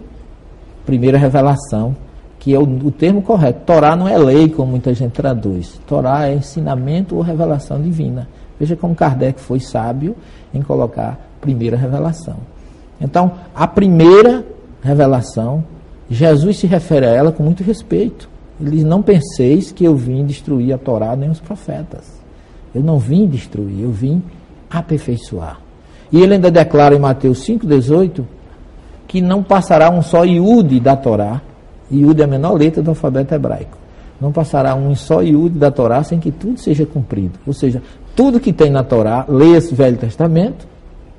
primeira 0.85 1.17
revelação, 1.17 1.95
que 2.37 2.53
é 2.53 2.59
o, 2.59 2.63
o, 2.63 2.91
termo 2.91 3.21
correto. 3.21 3.61
Torá 3.65 3.95
não 3.95 4.07
é 4.07 4.17
lei, 4.17 4.49
como 4.49 4.71
muita 4.71 4.93
gente 4.93 5.11
traduz. 5.11 5.79
Torá 5.85 6.27
é 6.27 6.35
ensinamento 6.35 7.15
ou 7.15 7.21
revelação 7.21 7.81
divina. 7.81 8.27
Veja 8.59 8.75
como 8.75 8.95
Kardec 8.95 9.39
foi 9.39 9.59
sábio 9.59 10.15
em 10.53 10.61
colocar 10.61 11.17
primeira 11.39 11.77
revelação. 11.77 12.37
Então, 12.99 13.31
a 13.55 13.65
primeira 13.65 14.45
revelação, 14.81 15.63
Jesus 16.09 16.57
se 16.57 16.67
refere 16.67 17.05
a 17.05 17.09
ela 17.09 17.31
com 17.31 17.43
muito 17.43 17.63
respeito. 17.63 18.29
Ele 18.59 18.71
diz: 18.71 18.83
Não 18.83 19.01
penseis 19.01 19.71
que 19.71 19.85
eu 19.85 19.95
vim 19.95 20.25
destruir 20.25 20.73
a 20.73 20.77
Torá 20.77 21.15
nem 21.15 21.29
os 21.29 21.39
profetas. 21.39 22.19
Eu 22.75 22.83
não 22.83 22.99
vim 22.99 23.27
destruir, 23.27 23.81
eu 23.81 23.91
vim 23.91 24.21
aperfeiçoar. 24.69 25.59
E 26.11 26.21
ele 26.21 26.35
ainda 26.35 26.51
declara 26.51 26.95
em 26.95 26.99
Mateus 26.99 27.45
5,18 27.47 28.23
que 29.07 29.21
não 29.21 29.41
passará 29.41 29.89
um 29.89 30.01
só 30.01 30.23
iude 30.23 30.79
da 30.79 30.95
Torá, 30.95 31.41
iude 31.89 32.21
é 32.21 32.25
a 32.25 32.27
menor 32.27 32.53
letra 32.53 32.81
do 32.81 32.91
alfabeto 32.91 33.33
hebraico, 33.33 33.77
não 34.21 34.31
passará 34.31 34.75
um 34.75 34.93
só 34.95 35.23
iude 35.23 35.57
da 35.57 35.71
Torá 35.71 36.03
sem 36.03 36.19
que 36.19 36.31
tudo 36.31 36.59
seja 36.59 36.85
cumprido. 36.85 37.39
Ou 37.47 37.53
seja, 37.53 37.81
tudo 38.19 38.37
que 38.37 38.51
tem 38.51 38.69
na 38.69 38.83
Torá, 38.83 39.23
leia-se 39.29 39.73
Velho 39.73 39.95
Testamento, 39.95 40.67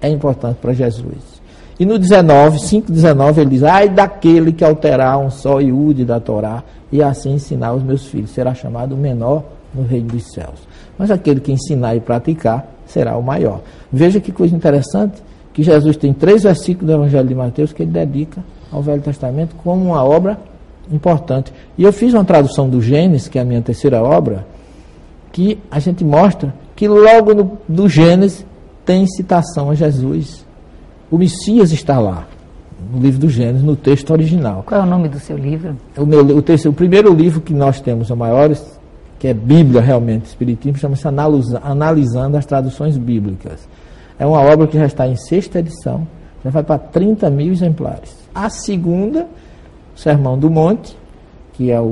é 0.03 0.09
importante 0.11 0.59
para 0.61 0.75
Jesus. 0.75 1.41
E 1.79 1.87
no 1.87 1.99
19, 1.99 2.59
5,19 2.59 3.39
ele 3.39 3.51
diz, 3.53 3.63
ai 3.63 3.89
daquele 3.89 4.53
que 4.53 4.63
alterar 4.63 5.19
um 5.19 5.31
só 5.31 5.63
iude 5.63 6.05
da 6.05 6.21
Torá 6.21 6.63
e 6.93 7.03
assim 7.03 7.33
ensinar 7.33 7.73
os 7.73 7.83
meus 7.83 8.05
filhos, 8.05 8.29
será 8.33 8.53
chamado 8.53 8.95
o 8.95 8.99
menor 8.99 9.45
no 9.75 9.83
reino 9.83 10.09
dos 10.09 10.31
céus. 10.31 10.69
Mas 10.99 11.11
aquele 11.11 11.41
que 11.41 11.51
ensinar 11.51 11.97
e 11.97 12.01
praticar 12.01 12.67
será 12.85 13.17
o 13.17 13.23
maior. 13.23 13.63
Veja 13.91 14.21
que 14.21 14.31
coisa 14.31 14.55
interessante, 14.55 15.23
que 15.55 15.63
Jesus 15.63 15.97
tem 15.97 16.13
três 16.13 16.43
versículos 16.43 16.87
do 16.87 16.93
Evangelho 16.93 17.29
de 17.29 17.35
Mateus 17.35 17.73
que 17.73 17.83
ele 17.83 17.93
dedica 17.93 18.45
ao 18.71 18.83
Velho 18.83 19.01
Testamento 19.01 19.57
como 19.65 19.87
uma 19.87 20.05
obra 20.05 20.39
importante. 20.93 21.51
E 21.79 21.83
eu 21.83 21.95
fiz 21.95 22.13
uma 22.13 22.27
tradução 22.27 22.69
do 22.69 22.83
Gênesis, 22.83 23.27
que 23.27 23.39
é 23.39 23.41
a 23.41 23.45
minha 23.47 23.63
terceira 23.63 24.03
obra, 24.03 24.45
que 25.33 25.59
a 25.71 25.79
gente 25.79 26.05
mostra 26.05 26.53
que 26.81 26.89
logo 26.89 27.35
no, 27.35 27.59
do 27.69 27.91
Gênesis 27.91 28.43
tem 28.87 29.07
citação 29.07 29.69
a 29.69 29.75
Jesus. 29.75 30.47
O 31.11 31.19
Messias 31.19 31.73
está 31.73 31.99
lá, 31.99 32.27
no 32.91 32.99
livro 32.99 33.21
do 33.21 33.29
Gênesis, 33.29 33.63
no 33.63 33.77
texto 33.77 34.11
original. 34.13 34.63
Qual 34.65 34.81
é 34.81 34.85
o 34.85 34.87
nome 34.87 35.07
do 35.11 35.21
seu 35.21 35.37
livro? 35.37 35.77
O, 35.95 36.07
meu, 36.07 36.21
o, 36.21 36.41
terceiro, 36.41 36.71
o 36.71 36.75
primeiro 36.75 37.13
livro 37.13 37.43
que 37.43 37.53
nós 37.53 37.83
temos, 37.83 38.09
o 38.09 38.17
maior, 38.17 38.51
que 39.19 39.29
é 39.29 39.35
Bíblia 39.35 39.83
realmente, 39.83 40.25
Espiritismo, 40.25 40.79
chama-se 40.79 41.07
Analisando 41.63 42.39
as 42.39 42.47
Traduções 42.47 42.97
Bíblicas. 42.97 43.69
É 44.19 44.25
uma 44.25 44.41
obra 44.41 44.67
que 44.67 44.79
já 44.79 44.87
está 44.87 45.07
em 45.07 45.17
sexta 45.17 45.59
edição, 45.59 46.09
já 46.43 46.49
vai 46.49 46.63
para 46.63 46.79
30 46.79 47.29
mil 47.29 47.53
exemplares. 47.53 48.17
A 48.35 48.49
segunda, 48.49 49.27
Sermão 49.95 50.39
do 50.39 50.49
Monte, 50.49 50.97
que 51.53 51.71
é 51.71 51.77
a 51.77 51.85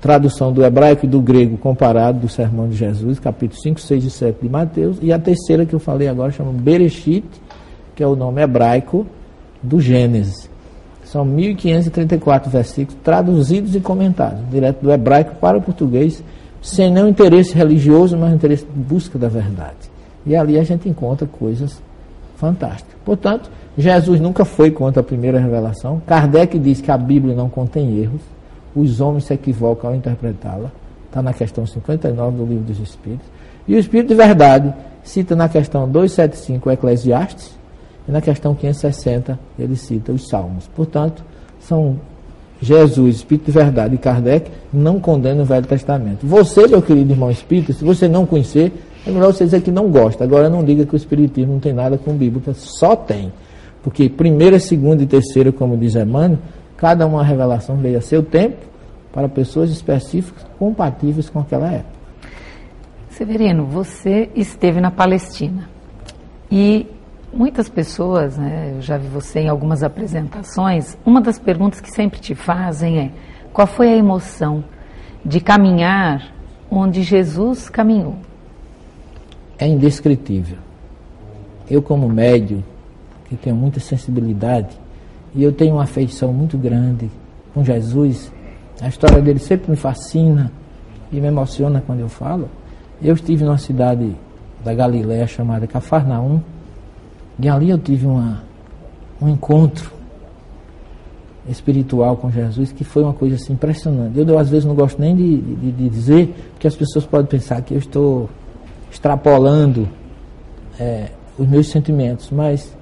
tradução 0.00 0.52
do 0.52 0.64
hebraico 0.64 1.06
e 1.06 1.08
do 1.08 1.20
grego 1.20 1.56
comparado 1.56 2.20
do 2.20 2.28
Sermão 2.28 2.68
de 2.68 2.76
Jesus, 2.76 3.18
capítulo 3.18 3.60
5, 3.60 3.80
6 3.80 4.04
e 4.04 4.10
7 4.10 4.38
de 4.42 4.48
Mateus. 4.48 4.98
E 5.02 5.12
a 5.12 5.18
terceira 5.18 5.64
que 5.64 5.74
eu 5.74 5.78
falei 5.78 6.08
agora 6.08 6.30
chama 6.30 6.52
Bereshit, 6.52 7.26
que 7.94 8.02
é 8.02 8.06
o 8.06 8.16
nome 8.16 8.42
hebraico 8.42 9.06
do 9.62 9.80
Gênesis. 9.80 10.50
São 11.04 11.24
1.534 11.24 12.48
versículos 12.48 13.00
traduzidos 13.02 13.74
e 13.74 13.80
comentados, 13.80 14.40
direto 14.50 14.82
do 14.82 14.92
hebraico 14.92 15.36
para 15.36 15.56
o 15.56 15.62
português, 15.62 16.22
sem 16.60 16.90
nenhum 16.90 17.08
interesse 17.08 17.54
religioso, 17.54 18.16
mas 18.16 18.34
interesse 18.34 18.64
de 18.64 18.78
busca 18.78 19.18
da 19.18 19.28
verdade. 19.28 19.90
E 20.26 20.34
ali 20.34 20.58
a 20.58 20.64
gente 20.64 20.88
encontra 20.88 21.26
coisas 21.26 21.80
fantásticas. 22.36 22.96
Portanto, 23.04 23.50
Jesus 23.78 24.20
nunca 24.20 24.44
foi 24.44 24.70
contra 24.70 25.00
a 25.00 25.04
primeira 25.04 25.38
revelação. 25.38 26.02
Kardec 26.06 26.58
diz 26.58 26.80
que 26.80 26.90
a 26.90 26.98
Bíblia 26.98 27.34
não 27.34 27.48
contém 27.48 27.98
erros. 27.98 28.20
Os 28.76 29.00
homens 29.00 29.24
se 29.24 29.34
equivocam 29.34 29.90
ao 29.90 29.96
interpretá-la. 29.96 30.70
Está 31.06 31.22
na 31.22 31.32
questão 31.32 31.66
59 31.66 32.36
do 32.36 32.44
Livro 32.44 32.64
dos 32.64 32.78
Espíritos. 32.78 33.26
E 33.66 33.74
o 33.74 33.78
Espírito 33.78 34.08
de 34.08 34.14
Verdade 34.14 34.72
cita 35.02 35.34
na 35.34 35.48
questão 35.48 35.88
275 35.88 36.68
o 36.68 36.72
Eclesiastes. 36.72 37.56
E 38.06 38.12
na 38.12 38.20
questão 38.20 38.54
560 38.54 39.38
ele 39.58 39.74
cita 39.76 40.12
os 40.12 40.28
Salmos. 40.28 40.68
Portanto, 40.76 41.24
são 41.58 41.98
Jesus, 42.60 43.16
Espírito 43.16 43.46
de 43.46 43.52
Verdade 43.52 43.94
e 43.94 43.98
Kardec 43.98 44.50
não 44.72 45.00
condenam 45.00 45.42
o 45.42 45.46
Velho 45.46 45.66
Testamento. 45.66 46.26
Você, 46.26 46.66
meu 46.66 46.82
querido 46.82 47.12
irmão 47.12 47.30
espírita, 47.30 47.72
se 47.72 47.84
você 47.84 48.08
não 48.08 48.24
conhecer, 48.24 48.72
é 49.06 49.10
melhor 49.10 49.32
você 49.32 49.44
dizer 49.44 49.62
que 49.62 49.70
não 49.70 49.88
gosta. 49.90 50.24
Agora 50.24 50.48
não 50.48 50.64
diga 50.64 50.84
que 50.84 50.94
o 50.94 50.96
Espiritismo 50.96 51.54
não 51.54 51.60
tem 51.60 51.72
nada 51.72 51.96
com 51.96 52.12
Bíblia, 52.12 52.42
só 52.54 52.96
tem. 52.96 53.32
Porque 53.82 54.08
primeira, 54.08 54.58
segunda 54.58 55.02
e 55.02 55.06
terceira, 55.06 55.52
como 55.52 55.76
diz 55.76 55.94
Emmanuel, 55.94 56.38
cada 56.76 57.06
uma 57.06 57.24
revelação 57.24 57.76
veio 57.76 57.98
a 57.98 58.00
seu 58.00 58.22
tempo 58.22 58.66
para 59.12 59.28
pessoas 59.28 59.70
específicas 59.70 60.44
compatíveis 60.58 61.28
com 61.30 61.40
aquela 61.40 61.70
época. 61.70 61.96
Severino, 63.10 63.64
você 63.64 64.28
esteve 64.34 64.80
na 64.80 64.90
Palestina 64.90 65.68
e 66.50 66.86
muitas 67.32 67.68
pessoas, 67.68 68.36
né, 68.36 68.72
eu 68.76 68.82
já 68.82 68.98
vi 68.98 69.08
você 69.08 69.40
em 69.40 69.48
algumas 69.48 69.82
apresentações, 69.82 70.98
uma 71.04 71.20
das 71.20 71.38
perguntas 71.38 71.80
que 71.80 71.90
sempre 71.90 72.20
te 72.20 72.34
fazem 72.34 72.98
é 72.98 73.10
qual 73.52 73.66
foi 73.66 73.88
a 73.88 73.96
emoção 73.96 74.62
de 75.24 75.40
caminhar 75.40 76.30
onde 76.70 77.02
Jesus 77.02 77.70
caminhou? 77.70 78.16
É 79.58 79.66
indescritível. 79.66 80.58
Eu 81.70 81.80
como 81.80 82.06
médio 82.08 82.62
que 83.24 83.36
tenho 83.36 83.56
muita 83.56 83.80
sensibilidade, 83.80 84.78
e 85.36 85.44
eu 85.44 85.52
tenho 85.52 85.74
uma 85.74 85.82
afeição 85.82 86.32
muito 86.32 86.56
grande 86.56 87.10
com 87.52 87.62
Jesus. 87.62 88.32
A 88.80 88.88
história 88.88 89.20
dele 89.20 89.38
sempre 89.38 89.70
me 89.70 89.76
fascina 89.76 90.50
e 91.12 91.20
me 91.20 91.28
emociona 91.28 91.82
quando 91.86 92.00
eu 92.00 92.08
falo. 92.08 92.48
Eu 93.02 93.14
estive 93.14 93.44
numa 93.44 93.58
cidade 93.58 94.16
da 94.64 94.74
Galiléia 94.74 95.26
chamada 95.26 95.66
Cafarnaum, 95.66 96.40
e 97.38 97.48
ali 97.48 97.68
eu 97.68 97.78
tive 97.78 98.06
uma, 98.06 98.42
um 99.20 99.28
encontro 99.28 99.92
espiritual 101.48 102.16
com 102.16 102.30
Jesus 102.30 102.72
que 102.72 102.82
foi 102.82 103.02
uma 103.02 103.12
coisa 103.12 103.36
assim 103.36 103.52
impressionante. 103.52 104.18
Eu, 104.18 104.38
às 104.38 104.48
vezes 104.48 104.64
não 104.64 104.74
gosto 104.74 105.00
nem 105.00 105.14
de, 105.14 105.36
de, 105.36 105.72
de, 105.72 105.88
dizer, 105.88 106.34
porque 106.52 106.66
as 106.66 106.74
pessoas 106.74 107.04
podem 107.04 107.26
pensar 107.26 107.60
que 107.62 107.74
eu 107.74 107.78
estou 107.78 108.28
extrapolando 108.90 109.88
é, 110.80 111.10
os 111.38 111.46
meus 111.46 111.68
sentimentos, 111.68 112.30
mas 112.30 112.75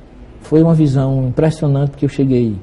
foi 0.45 0.63
uma 0.63 0.75
visão 0.75 1.27
impressionante 1.29 1.91
porque 1.91 2.05
eu 2.05 2.09
cheguei 2.09 2.57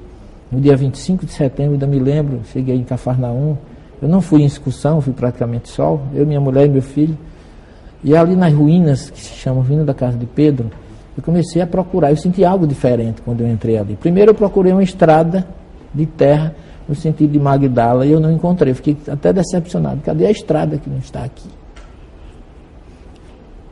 no 0.52 0.60
dia 0.60 0.76
25 0.76 1.26
de 1.26 1.32
setembro, 1.32 1.74
ainda 1.74 1.88
me 1.88 2.00
lembro, 2.00 2.41
cheguei 2.52 2.76
em 2.76 2.84
Cafarnaum. 2.84 3.58
Eu 4.02 4.08
não 4.08 4.22
fui 4.22 4.41
em 4.41 4.46
excursão, 4.46 5.02
fui 5.02 5.13
praticamente 5.13 5.70
só, 5.70 6.00
eu, 6.13 6.26
minha 6.26 6.39
mulher 6.39 6.65
e 6.65 6.70
meu 6.70 6.82
filho. 6.82 7.17
E 8.04 8.15
ali 8.15 8.36
nas 8.36 8.54
ruínas, 8.54 9.10
que 9.10 9.20
se 9.20 9.36
chamam 9.36 9.62
Ruína 9.63 9.84
da 9.84 9.94
Casa 9.94 10.17
de 10.17 10.26
Pedro, 10.26 10.72
eu 11.15 11.24
comecei 11.24 11.62
a 11.62 11.67
procurar. 11.67 12.10
Eu 12.10 12.17
senti 12.17 12.44
algo 12.44 12.65
diferente 12.65 13.22
quando 13.22 13.41
eu 13.41 13.48
entrei 13.48 13.78
ali. 13.78 13.96
Primeiro 13.96 14.32
eu 14.32 14.36
procurei 14.36 14.72
uma 14.72 14.84
estrada 14.84 15.48
de 15.94 16.06
terra 16.06 16.56
no 16.88 16.96
sentido 16.96 17.32
de 17.32 17.39
Magdala 17.39 18.06
e 18.06 18.12
eu 18.12 18.20
não 18.20 18.32
encontrei. 18.32 18.74
Fiquei 18.74 18.98
até 19.08 19.32
decepcionado. 19.32 20.02
Cadê 20.02 20.26
a 20.26 20.32
estrada 20.32 20.78
que 20.78 20.89
não 20.89 20.98
está 20.98 21.24
aqui? 21.24 21.50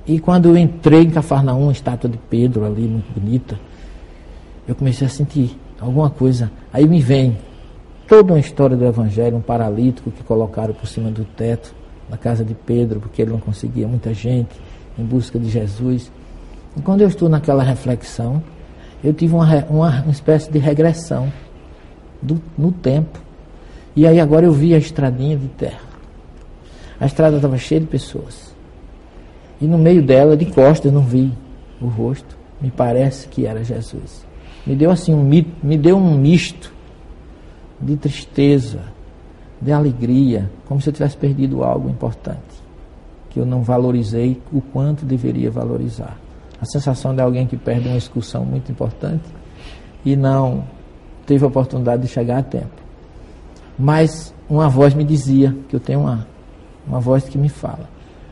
E 0.05 0.19
quando 0.19 0.49
eu 0.49 0.57
entrei 0.57 1.01
em 1.01 1.09
Cafarnaum, 1.09 1.63
uma 1.63 1.71
estátua 1.71 2.09
de 2.09 2.17
Pedro 2.17 2.65
ali, 2.65 2.87
muito 2.87 3.11
bonita, 3.13 3.59
eu 4.69 4.75
comecei 4.75 5.07
a 5.07 5.09
sentir 5.09 5.57
alguma 5.81 6.11
coisa. 6.11 6.51
Aí 6.71 6.87
me 6.87 7.01
vem 7.01 7.35
toda 8.07 8.33
uma 8.33 8.39
história 8.39 8.77
do 8.77 8.85
Evangelho, 8.85 9.37
um 9.37 9.41
paralítico 9.41 10.11
que 10.11 10.23
colocaram 10.23 10.75
por 10.75 10.87
cima 10.87 11.09
do 11.09 11.25
teto 11.25 11.73
na 12.07 12.17
casa 12.17 12.45
de 12.45 12.53
Pedro, 12.53 12.99
porque 12.99 13.23
ele 13.23 13.31
não 13.31 13.39
conseguia 13.39 13.87
muita 13.87 14.13
gente 14.13 14.55
em 14.97 15.03
busca 15.03 15.39
de 15.39 15.49
Jesus. 15.49 16.11
E 16.77 16.81
quando 16.81 17.01
eu 17.01 17.07
estou 17.07 17.27
naquela 17.27 17.63
reflexão, 17.63 18.43
eu 19.03 19.11
tive 19.11 19.33
uma, 19.33 19.65
uma, 19.65 20.01
uma 20.03 20.11
espécie 20.11 20.51
de 20.51 20.59
regressão 20.59 21.33
do, 22.21 22.39
no 22.55 22.71
tempo. 22.71 23.19
E 23.95 24.05
aí 24.05 24.19
agora 24.19 24.45
eu 24.45 24.51
vi 24.51 24.75
a 24.75 24.77
estradinha 24.77 25.35
de 25.35 25.47
terra. 25.47 25.81
A 26.99 27.07
estrada 27.07 27.37
estava 27.37 27.57
cheia 27.57 27.81
de 27.81 27.87
pessoas. 27.87 28.53
E 29.59 29.65
no 29.65 29.79
meio 29.79 30.03
dela, 30.03 30.37
de 30.37 30.45
costas, 30.45 30.85
eu 30.85 30.91
não 30.91 31.03
vi 31.03 31.33
o 31.81 31.87
rosto. 31.87 32.37
Me 32.61 32.69
parece 32.69 33.27
que 33.27 33.47
era 33.47 33.63
Jesus 33.63 34.28
me 34.65 34.75
deu 34.75 34.91
assim 34.91 35.13
um 35.13 35.23
me 35.23 35.77
deu 35.77 35.97
um 35.97 36.17
misto 36.17 36.73
de 37.81 37.95
tristeza, 37.95 38.81
de 39.61 39.71
alegria, 39.71 40.49
como 40.65 40.81
se 40.81 40.89
eu 40.89 40.93
tivesse 40.93 41.17
perdido 41.17 41.63
algo 41.63 41.89
importante 41.89 42.59
que 43.29 43.39
eu 43.39 43.45
não 43.45 43.61
valorizei 43.61 44.41
o 44.51 44.59
quanto 44.59 45.05
deveria 45.05 45.51
valorizar. 45.51 46.17
A 46.59 46.65
sensação 46.65 47.15
de 47.15 47.21
alguém 47.21 47.45
que 47.45 47.55
perde 47.55 47.87
uma 47.87 47.97
excursão 47.97 48.43
muito 48.43 48.71
importante 48.71 49.23
e 50.03 50.15
não 50.15 50.63
teve 51.25 51.45
a 51.45 51.47
oportunidade 51.47 52.01
de 52.01 52.07
chegar 52.07 52.39
a 52.39 52.43
tempo. 52.43 52.81
Mas 53.77 54.33
uma 54.49 54.67
voz 54.67 54.93
me 54.93 55.03
dizia 55.03 55.55
que 55.69 55.75
eu 55.75 55.79
tenho 55.79 56.01
uma 56.01 56.27
uma 56.87 56.99
voz 56.99 57.29
que 57.29 57.37
me 57.37 57.49
fala. 57.49 57.87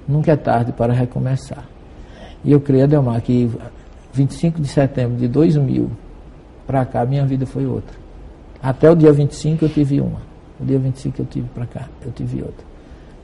Nunca 0.08 0.32
é 0.32 0.36
tarde 0.36 0.72
para 0.72 0.92
recomeçar. 0.92 1.64
E 2.44 2.52
eu 2.52 2.60
creio, 2.60 2.86
Adelmar, 2.86 3.22
que 3.22 3.50
25 4.14 4.60
de 4.60 4.68
setembro 4.68 5.18
de 5.18 5.28
2000 5.28 5.92
para 6.68 6.86
cá, 6.86 7.06
minha 7.06 7.26
vida 7.26 7.46
foi 7.46 7.66
outra. 7.66 7.96
Até 8.62 8.92
o 8.92 8.96
dia 8.96 9.14
25 9.14 9.66
eu 9.66 9.70
tive 9.70 10.02
uma. 10.02 10.22
O 10.60 10.66
dia 10.66 10.78
25 10.78 11.22
eu 11.22 11.26
tive 11.26 11.48
para 11.56 11.66
cá, 11.66 11.88
eu 12.06 12.12
tive 12.12 12.42
outra. 12.42 12.66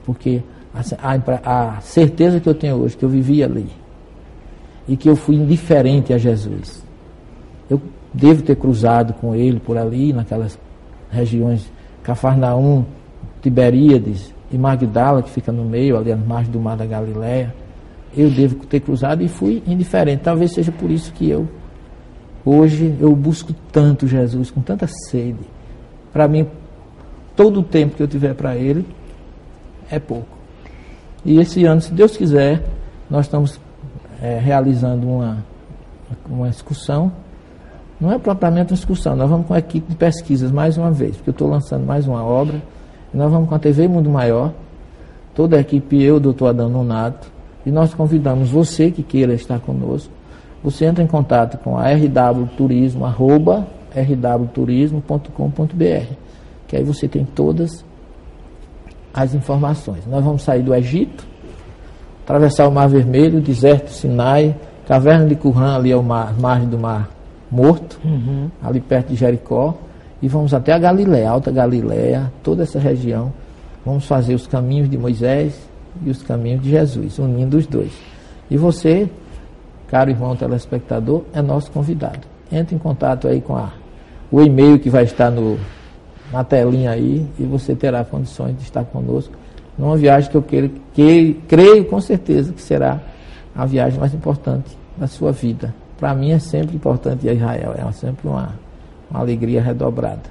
Porque 0.05 0.41
a, 0.73 1.13
a, 1.13 1.77
a, 1.77 1.81
certeza 1.81 2.39
que 2.39 2.47
eu 2.47 2.55
tenho 2.55 2.77
hoje, 2.77 2.95
que 2.95 3.03
eu 3.03 3.09
vivi 3.09 3.43
ali, 3.43 3.67
e 4.87 4.95
que 4.95 5.09
eu 5.09 5.15
fui 5.15 5.35
indiferente 5.35 6.13
a 6.13 6.17
Jesus. 6.17 6.83
Eu 7.69 7.81
devo 8.13 8.41
ter 8.41 8.55
cruzado 8.55 9.13
com 9.13 9.35
ele 9.35 9.59
por 9.59 9.77
ali, 9.77 10.13
naquelas 10.13 10.57
regiões, 11.09 11.71
Cafarnaum, 12.01 12.85
Tiberíades 13.41 14.33
e 14.51 14.57
Magdala, 14.57 15.23
que 15.23 15.29
fica 15.29 15.51
no 15.51 15.65
meio, 15.65 15.97
ali 15.97 16.11
às 16.11 16.19
margens 16.19 16.49
do 16.49 16.59
mar 16.59 16.77
da 16.77 16.85
Galileia. 16.85 17.53
eu 18.15 18.29
devo 18.29 18.55
ter 18.65 18.79
cruzado 18.79 19.23
e 19.23 19.27
fui 19.27 19.63
indiferente. 19.65 20.23
Talvez 20.23 20.51
seja 20.51 20.71
por 20.71 20.91
isso 20.91 21.11
que 21.13 21.29
eu, 21.29 21.47
hoje, 22.45 22.95
eu 22.99 23.15
busco 23.15 23.53
tanto 23.71 24.07
Jesus, 24.07 24.51
com 24.51 24.61
tanta 24.61 24.87
sede. 25.09 25.39
Para 26.11 26.27
mim, 26.27 26.47
todo 27.35 27.61
o 27.61 27.63
tempo 27.63 27.95
que 27.95 28.03
eu 28.03 28.07
tiver 28.07 28.33
para 28.33 28.55
Ele 28.55 28.85
é 29.89 29.99
pouco. 29.99 30.37
E 31.25 31.39
esse 31.39 31.63
ano, 31.65 31.81
se 31.81 31.93
Deus 31.93 32.17
quiser, 32.17 32.63
nós 33.09 33.25
estamos 33.25 33.59
é, 34.21 34.39
realizando 34.39 35.07
uma, 35.07 35.45
uma 36.29 36.49
excursão. 36.49 37.11
Não 37.99 38.11
é 38.11 38.17
propriamente 38.17 38.73
uma 38.73 38.77
excursão, 38.77 39.15
nós 39.15 39.29
vamos 39.29 39.47
com 39.47 39.53
a 39.53 39.59
equipe 39.59 39.89
de 39.89 39.95
pesquisas 39.95 40.51
mais 40.51 40.77
uma 40.77 40.91
vez, 40.91 41.15
porque 41.15 41.29
eu 41.29 41.33
estou 41.33 41.47
lançando 41.47 41.85
mais 41.85 42.07
uma 42.07 42.23
obra. 42.23 42.61
Nós 43.13 43.31
vamos 43.31 43.47
com 43.47 43.55
a 43.55 43.59
TV 43.59 43.87
Mundo 43.87 44.09
Maior, 44.09 44.51
toda 45.35 45.55
a 45.55 45.59
equipe, 45.59 46.01
eu, 46.01 46.19
doutor 46.19 46.47
Adão 46.47 46.67
Nonato, 46.67 47.31
e 47.65 47.71
nós 47.71 47.93
convidamos 47.93 48.49
você 48.49 48.89
que 48.89 49.03
queira 49.03 49.33
estar 49.33 49.59
conosco. 49.59 50.11
Você 50.63 50.85
entra 50.85 51.03
em 51.03 51.07
contato 51.07 51.57
com 51.57 51.77
a 51.77 51.89
arroba 53.05 53.67
rwturismo.com.br, 53.93 56.13
que 56.67 56.77
aí 56.77 56.83
você 56.83 57.07
tem 57.07 57.25
todas 57.25 57.83
as 59.13 59.35
informações. 59.35 60.07
Nós 60.07 60.23
vamos 60.23 60.41
sair 60.41 60.63
do 60.63 60.73
Egito, 60.73 61.27
atravessar 62.23 62.67
o 62.67 62.71
Mar 62.71 62.87
Vermelho, 62.87 63.39
o 63.39 63.41
deserto 63.41 63.89
Sinai, 63.89 64.55
caverna 64.87 65.27
de 65.27 65.35
Currã, 65.35 65.75
ali 65.75 65.91
é 65.91 65.95
o 65.95 66.01
mar, 66.01 66.33
margem 66.39 66.67
do 66.67 66.79
Mar 66.79 67.09
Morto, 67.51 67.99
uhum. 68.03 68.49
ali 68.63 68.79
perto 68.79 69.09
de 69.09 69.15
Jericó, 69.15 69.75
e 70.21 70.27
vamos 70.27 70.53
até 70.53 70.73
a 70.73 70.79
Galiléia, 70.79 71.29
Alta 71.29 71.51
Galiléia, 71.51 72.31
toda 72.41 72.63
essa 72.63 72.79
região. 72.79 73.31
Vamos 73.85 74.05
fazer 74.05 74.33
os 74.33 74.47
caminhos 74.47 74.89
de 74.89 74.97
Moisés 74.97 75.69
e 76.03 76.09
os 76.09 76.23
caminhos 76.23 76.63
de 76.63 76.71
Jesus, 76.71 77.19
unindo 77.19 77.57
os 77.57 77.67
dois. 77.67 77.91
E 78.49 78.57
você, 78.57 79.09
caro 79.93 80.09
irmão 80.09 80.35
telespectador, 80.35 81.21
é 81.35 81.39
nosso 81.39 81.69
convidado. 81.69 82.21
Entre 82.51 82.75
em 82.75 82.79
contato 82.79 83.27
aí 83.27 83.39
com 83.39 83.55
a, 83.55 83.69
o 84.31 84.41
e-mail 84.41 84.79
que 84.79 84.89
vai 84.89 85.03
estar 85.03 85.29
no, 85.29 85.59
na 86.31 86.43
telinha 86.43 86.89
aí 86.89 87.27
e 87.37 87.43
você 87.43 87.75
terá 87.75 88.03
condições 88.03 88.57
de 88.57 88.63
estar 88.63 88.83
conosco 88.85 89.35
numa 89.77 89.95
viagem 89.95 90.31
que 90.31 90.35
eu 90.35 90.41
que, 90.41 91.39
creio 91.47 91.85
com 91.85 92.01
certeza 92.01 92.51
que 92.51 92.61
será 92.61 92.99
a 93.55 93.67
viagem 93.67 93.99
mais 93.99 94.15
importante 94.15 94.75
da 94.97 95.05
sua 95.05 95.31
vida. 95.31 95.75
Para 95.99 96.15
mim 96.15 96.31
é 96.31 96.39
sempre 96.39 96.75
importante 96.75 97.27
ir 97.27 97.29
a 97.29 97.33
Israel, 97.33 97.75
é 97.77 97.91
sempre 97.91 98.27
uma, 98.27 98.55
uma 99.11 99.19
alegria 99.19 99.61
redobrada. 99.61 100.23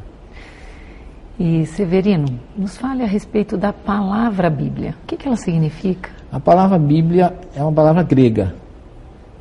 E 1.39 1.67
Severino, 1.67 2.27
nos 2.57 2.77
fale 2.77 3.05
a 3.05 3.07
respeito 3.07 3.57
da 3.57 3.73
palavra 3.73 4.51
Bíblia. 4.51 4.97
O 5.05 5.07
que, 5.07 5.17
que 5.17 5.29
ela 5.29 5.37
significa? 5.37 6.11
A 6.33 6.41
palavra 6.41 6.81
Bíblia 6.81 7.33
é 7.55 7.63
uma 7.63 7.73
palavra 7.73 8.03
grega. 8.03 8.61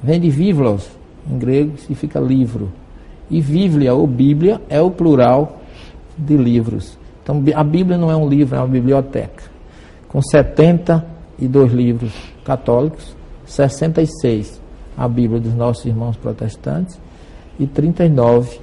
Vem 0.04 0.20
de 0.20 0.30
vivlos, 0.30 0.90
em 1.30 1.38
grego 1.38 1.78
significa 1.78 2.20
livro. 2.20 2.72
E 3.30 3.42
Bíblia 3.42 3.94
ou 3.94 4.08
Bíblia 4.08 4.62
é 4.70 4.82
o 4.82 4.92
plural 4.92 5.62
de 6.18 6.36
livros. 6.36 6.98
Então 7.24 7.42
a 7.56 7.64
Bíblia 7.64 7.98
não 7.98 8.12
é 8.12 8.16
um 8.16 8.28
livro, 8.28 8.56
é 8.56 8.60
uma 8.60 8.68
biblioteca. 8.68 9.44
Com 10.10 10.22
72 10.22 11.72
livros 11.72 12.14
católicos, 12.44 13.16
66 13.46 14.60
a 14.98 15.08
Bíblia 15.08 15.40
dos 15.40 15.54
nossos 15.54 15.86
irmãos 15.86 16.18
protestantes 16.18 17.00
e 17.60 17.66
39 17.66 18.60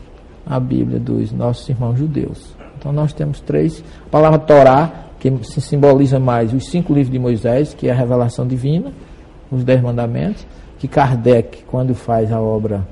a 0.47 0.59
Bíblia 0.59 0.99
dos 0.99 1.33
nossos 1.33 1.69
irmãos 1.69 1.99
judeus. 1.99 2.55
Então 2.79 2.93
nós 2.93 3.13
temos 3.13 3.41
três. 3.41 3.83
A 4.07 4.11
palavra 4.11 4.39
Torá, 4.39 4.93
que 5.19 5.33
simboliza 5.45 6.19
mais 6.19 6.53
os 6.53 6.69
cinco 6.69 6.93
livros 6.93 7.13
de 7.13 7.19
Moisés, 7.19 7.75
que 7.75 7.89
é 7.89 7.93
a 7.93 7.95
revelação 7.95 8.47
divina, 8.47 8.93
os 9.51 9.65
dez 9.65 9.83
mandamentos, 9.83 10.47
que 10.79 10.87
Kardec, 10.87 11.65
quando 11.67 11.95
faz 11.95 12.33
a 12.33 12.41
obra 12.41 12.87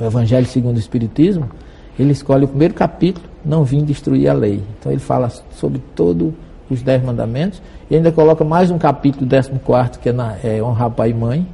O 0.00 0.04
Evangelho 0.04 0.46
segundo 0.46 0.76
o 0.76 0.78
Espiritismo, 0.78 1.50
ele 1.98 2.12
escolhe 2.12 2.44
o 2.44 2.48
primeiro 2.48 2.74
capítulo, 2.74 3.26
não 3.44 3.64
vim 3.64 3.84
destruir 3.84 4.28
a 4.28 4.32
lei. 4.32 4.62
Então 4.78 4.90
ele 4.90 5.00
fala 5.00 5.28
sobre 5.52 5.80
todos 5.94 6.32
os 6.70 6.82
dez 6.82 7.02
mandamentos, 7.02 7.60
e 7.90 7.96
ainda 7.96 8.10
coloca 8.10 8.42
mais 8.44 8.70
um 8.70 8.78
capítulo, 8.78 9.26
décimo 9.26 9.58
quarto, 9.58 9.98
que 9.98 10.08
é, 10.08 10.12
na, 10.12 10.36
é 10.42 10.62
honrar 10.62 10.90
pai 10.90 11.10
e 11.10 11.14
mãe, 11.14 11.46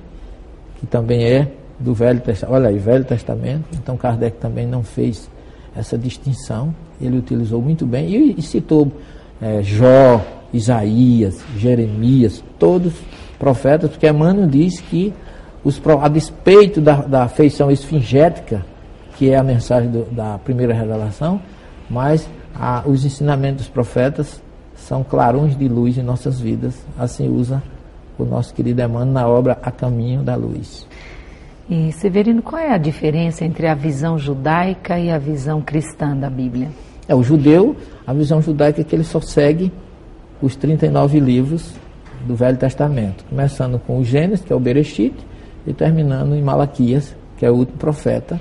que 0.78 0.86
também 0.86 1.24
é 1.24 1.50
do 1.78 1.92
Velho 1.94 2.20
Testamento. 2.20 2.54
Olha 2.54 2.68
aí, 2.68 2.78
Velho 2.78 3.04
Testamento. 3.04 3.64
Então 3.74 3.96
Kardec 3.96 4.38
também 4.38 4.66
não 4.66 4.82
fez 4.82 5.28
essa 5.74 5.98
distinção 5.98 6.74
ele 7.00 7.18
utilizou 7.18 7.62
muito 7.62 7.86
bem 7.86 8.08
e, 8.08 8.34
e 8.38 8.42
citou 8.42 8.90
é, 9.40 9.62
Jó, 9.62 10.24
Isaías, 10.52 11.40
Jeremias, 11.56 12.42
todos 12.58 12.92
profetas, 13.38 13.90
porque 13.90 14.08
Emmanuel 14.08 14.46
diz 14.46 14.80
que 14.80 15.14
os, 15.64 15.80
a 16.00 16.08
despeito 16.08 16.80
da, 16.80 16.96
da 17.02 17.28
feição 17.28 17.70
esfingética, 17.70 18.64
que 19.16 19.30
é 19.30 19.36
a 19.36 19.42
mensagem 19.42 19.90
do, 19.90 20.04
da 20.10 20.38
primeira 20.38 20.74
revelação, 20.74 21.40
mas 21.88 22.28
a, 22.54 22.82
os 22.86 23.04
ensinamentos 23.04 23.66
dos 23.66 23.68
profetas 23.68 24.42
são 24.74 25.02
clarões 25.02 25.56
de 25.56 25.68
luz 25.68 25.98
em 25.98 26.02
nossas 26.02 26.40
vidas. 26.40 26.74
Assim 26.98 27.28
usa 27.28 27.62
o 28.18 28.24
nosso 28.24 28.54
querido 28.54 28.80
Emmanuel 28.80 29.12
na 29.12 29.28
obra 29.28 29.58
A 29.62 29.70
Caminho 29.70 30.22
da 30.22 30.34
Luz. 30.34 30.86
E 31.70 31.92
Severino, 31.92 32.40
qual 32.40 32.60
é 32.60 32.72
a 32.72 32.78
diferença 32.78 33.44
entre 33.44 33.66
a 33.66 33.74
visão 33.74 34.18
judaica 34.18 34.98
e 34.98 35.10
a 35.10 35.18
visão 35.18 35.60
cristã 35.60 36.16
da 36.16 36.30
Bíblia? 36.30 36.68
É, 37.06 37.14
o 37.14 37.22
judeu, 37.22 37.76
a 38.06 38.12
visão 38.12 38.40
judaica 38.40 38.80
é 38.80 38.84
que 38.84 38.94
ele 38.94 39.04
só 39.04 39.20
segue 39.20 39.72
os 40.40 40.56
39 40.56 41.20
livros 41.20 41.74
do 42.28 42.36
Velho 42.36 42.56
Testamento, 42.56 43.24
começando 43.28 43.78
com 43.78 43.98
o 43.98 44.04
Gênesis, 44.04 44.44
que 44.44 44.52
é 44.52 44.56
o 44.56 44.60
Bereshit, 44.60 45.14
e 45.66 45.72
terminando 45.72 46.34
em 46.34 46.42
Malaquias, 46.42 47.16
que 47.36 47.44
é 47.44 47.50
o 47.50 47.54
último 47.54 47.78
profeta. 47.78 48.40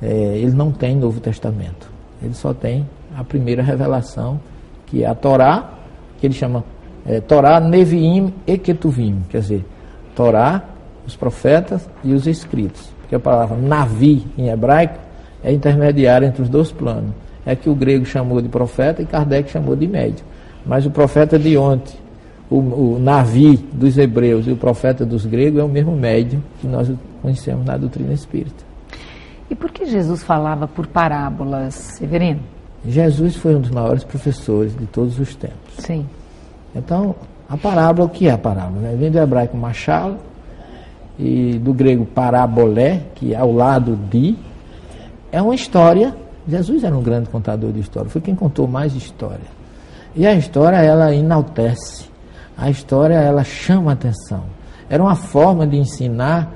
É, 0.00 0.06
ele 0.36 0.52
não 0.52 0.70
tem 0.70 0.96
Novo 0.96 1.20
Testamento, 1.20 1.90
ele 2.22 2.34
só 2.34 2.54
tem 2.54 2.88
a 3.16 3.24
primeira 3.24 3.62
revelação, 3.62 4.40
que 4.86 5.02
é 5.02 5.06
a 5.06 5.14
Torá, 5.14 5.70
que 6.18 6.26
ele 6.26 6.34
chama 6.34 6.64
é, 7.04 7.20
Torá, 7.20 7.60
Neviim 7.60 8.32
e 8.46 8.56
Ketuvim, 8.56 9.22
quer 9.28 9.40
dizer, 9.40 9.64
Torá, 10.14 10.62
os 11.06 11.16
profetas 11.16 11.88
e 12.04 12.14
os 12.14 12.26
escritos, 12.26 12.90
porque 13.00 13.14
a 13.14 13.20
palavra 13.20 13.56
Navi 13.56 14.26
em 14.38 14.48
hebraico 14.48 14.98
é 15.42 15.52
intermediária 15.52 16.26
entre 16.26 16.42
os 16.42 16.48
dois 16.48 16.70
planos 16.70 17.12
é 17.44 17.56
que 17.56 17.68
o 17.68 17.74
grego 17.74 18.04
chamou 18.04 18.40
de 18.40 18.48
profeta 18.48 19.02
e 19.02 19.06
Kardec 19.06 19.50
chamou 19.50 19.74
de 19.74 19.86
médium. 19.86 20.24
Mas 20.64 20.84
o 20.84 20.90
profeta 20.90 21.38
de 21.38 21.56
ontem, 21.56 21.96
o, 22.50 22.56
o 22.56 22.98
Navi 22.98 23.56
dos 23.56 23.96
hebreus 23.96 24.46
e 24.46 24.50
o 24.50 24.56
profeta 24.56 25.04
dos 25.06 25.24
gregos 25.24 25.60
é 25.60 25.64
o 25.64 25.68
mesmo 25.68 25.92
médium 25.92 26.42
que 26.60 26.66
nós 26.66 26.90
conhecemos 27.22 27.64
na 27.64 27.76
doutrina 27.76 28.12
espírita. 28.12 28.64
E 29.48 29.54
por 29.54 29.70
que 29.70 29.86
Jesus 29.86 30.22
falava 30.22 30.66
por 30.66 30.86
parábolas, 30.86 31.74
Severino? 31.74 32.40
Jesus 32.86 33.36
foi 33.36 33.54
um 33.54 33.60
dos 33.60 33.70
maiores 33.70 34.04
professores 34.04 34.76
de 34.76 34.86
todos 34.86 35.18
os 35.18 35.34
tempos. 35.34 35.74
Sim. 35.78 36.06
Então, 36.74 37.14
a 37.48 37.56
parábola, 37.56 38.06
o 38.06 38.10
que 38.10 38.28
é 38.28 38.32
a 38.32 38.38
parábola? 38.38 38.80
Né? 38.80 38.96
Vem 38.98 39.10
do 39.10 39.18
hebraico 39.18 39.56
machalo 39.56 40.16
e 41.18 41.58
do 41.58 41.72
grego 41.72 42.06
parabolé, 42.06 43.02
que 43.14 43.34
é 43.34 43.36
ao 43.36 43.52
lado 43.52 43.96
de, 44.10 44.36
é 45.30 45.42
uma 45.42 45.54
história 45.54 46.14
Jesus 46.50 46.82
era 46.82 46.96
um 46.96 47.02
grande 47.02 47.28
contador 47.28 47.72
de 47.72 47.80
história, 47.80 48.10
foi 48.10 48.20
quem 48.20 48.34
contou 48.34 48.66
mais 48.66 48.94
história. 48.94 49.60
E 50.16 50.26
a 50.26 50.34
história, 50.34 50.76
ela 50.76 51.14
enaltece, 51.14 52.09
a 52.60 52.68
história, 52.68 53.14
ela 53.14 53.42
chama 53.42 53.92
atenção. 53.92 54.44
Era 54.88 55.02
uma 55.02 55.14
forma 55.14 55.66
de 55.66 55.78
ensinar 55.78 56.52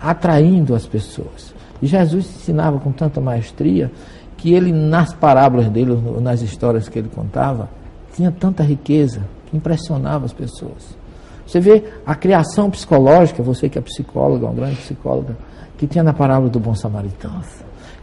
atraindo 0.00 0.74
as 0.76 0.86
pessoas. 0.86 1.52
E 1.82 1.86
Jesus 1.86 2.26
ensinava 2.26 2.78
com 2.78 2.92
tanta 2.92 3.20
maestria 3.20 3.90
que 4.36 4.54
ele, 4.54 4.70
nas 4.70 5.12
parábolas 5.12 5.68
dele, 5.68 5.98
nas 6.20 6.40
histórias 6.40 6.88
que 6.88 6.98
ele 6.98 7.08
contava, 7.08 7.68
tinha 8.14 8.30
tanta 8.30 8.62
riqueza 8.62 9.22
que 9.46 9.56
impressionava 9.56 10.24
as 10.24 10.32
pessoas. 10.32 10.96
Você 11.44 11.58
vê 11.58 11.82
a 12.06 12.14
criação 12.14 12.70
psicológica, 12.70 13.42
você 13.42 13.68
que 13.68 13.78
é 13.78 13.82
psicóloga, 13.82 14.46
uma 14.46 14.54
grande 14.54 14.76
psicóloga, 14.76 15.36
que 15.76 15.86
tinha 15.86 16.04
na 16.04 16.12
parábola 16.12 16.48
do 16.48 16.60
bom 16.60 16.76
samaritano. 16.76 17.42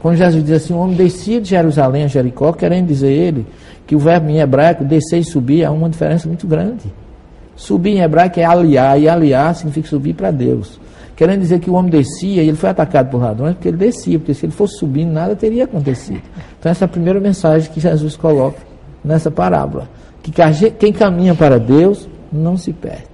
Quando 0.01 0.17
Jesus 0.17 0.43
diz 0.43 0.63
assim, 0.63 0.73
o 0.73 0.79
homem 0.79 0.97
descia 0.97 1.39
de 1.39 1.49
Jerusalém 1.49 2.03
a 2.03 2.07
Jericó, 2.07 2.51
querendo 2.51 2.87
dizer 2.87 3.11
ele 3.11 3.45
que 3.87 3.95
o 3.95 3.99
verbo 3.99 4.29
em 4.29 4.39
hebraico, 4.39 4.83
descer 4.83 5.19
e 5.19 5.23
subir, 5.23 5.63
há 5.63 5.71
uma 5.71 5.89
diferença 5.89 6.27
muito 6.27 6.45
grande. 6.45 6.91
Subir 7.55 7.97
em 7.97 8.01
hebraico 8.01 8.39
é 8.39 8.45
aliar, 8.45 8.99
e 8.99 9.07
aliar 9.07 9.55
significa 9.55 9.87
subir 9.87 10.13
para 10.13 10.31
Deus. 10.31 10.79
Querendo 11.15 11.41
dizer 11.41 11.59
que 11.59 11.69
o 11.69 11.73
homem 11.73 11.91
descia 11.91 12.41
e 12.41 12.47
ele 12.47 12.57
foi 12.57 12.69
atacado 12.69 13.09
por 13.09 13.21
ladrões 13.21 13.53
porque 13.53 13.67
ele 13.67 13.77
descia, 13.77 14.17
porque 14.17 14.33
se 14.33 14.45
ele 14.45 14.53
fosse 14.53 14.77
subindo, 14.77 15.11
nada 15.11 15.35
teria 15.35 15.65
acontecido. 15.65 16.23
Então, 16.59 16.71
essa 16.71 16.83
é 16.83 16.87
a 16.87 16.87
primeira 16.87 17.19
mensagem 17.19 17.71
que 17.71 17.79
Jesus 17.79 18.15
coloca 18.15 18.57
nessa 19.03 19.29
parábola. 19.29 19.87
Que 20.23 20.31
quem 20.71 20.91
caminha 20.91 21.35
para 21.35 21.59
Deus 21.59 22.07
não 22.31 22.57
se 22.57 22.73
perde, 22.73 23.05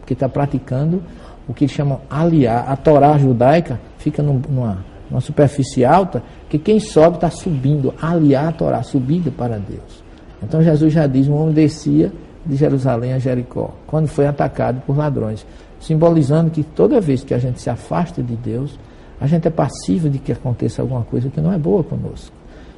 porque 0.00 0.12
está 0.12 0.28
praticando 0.28 1.02
o 1.48 1.54
que 1.54 1.66
chamam 1.66 2.00
aliar. 2.10 2.70
A 2.70 2.76
Torá 2.76 3.16
judaica 3.18 3.80
fica 3.98 4.22
numa 4.22 4.84
uma 5.10 5.20
superfície 5.20 5.84
alta, 5.84 6.22
que 6.48 6.58
quem 6.58 6.80
sobe 6.80 7.16
está 7.16 7.30
subindo, 7.30 7.94
aliar 8.02 8.48
a 8.48 8.52
Torá, 8.52 8.82
subida 8.82 9.30
para 9.30 9.56
Deus. 9.56 10.04
Então 10.42 10.62
Jesus 10.62 10.92
já 10.92 11.06
diz: 11.06 11.28
um 11.28 11.34
homem 11.34 11.54
descia 11.54 12.12
de 12.46 12.56
Jerusalém 12.56 13.12
a 13.12 13.18
Jericó, 13.18 13.70
quando 13.86 14.06
foi 14.06 14.26
atacado 14.26 14.80
por 14.86 14.96
ladrões. 14.96 15.44
simbolizando 15.78 16.50
que 16.50 16.62
toda 16.62 17.00
vez 17.00 17.22
que 17.22 17.34
a 17.34 17.38
gente 17.38 17.60
se 17.60 17.68
afasta 17.68 18.22
de 18.22 18.34
Deus, 18.34 18.78
a 19.20 19.26
gente 19.26 19.46
é 19.46 19.50
passivo 19.50 20.08
de 20.08 20.18
que 20.18 20.32
aconteça 20.32 20.80
alguma 20.80 21.02
coisa 21.02 21.28
que 21.28 21.40
não 21.40 21.52
é 21.52 21.58
boa 21.58 21.84
conosco. 21.84 22.34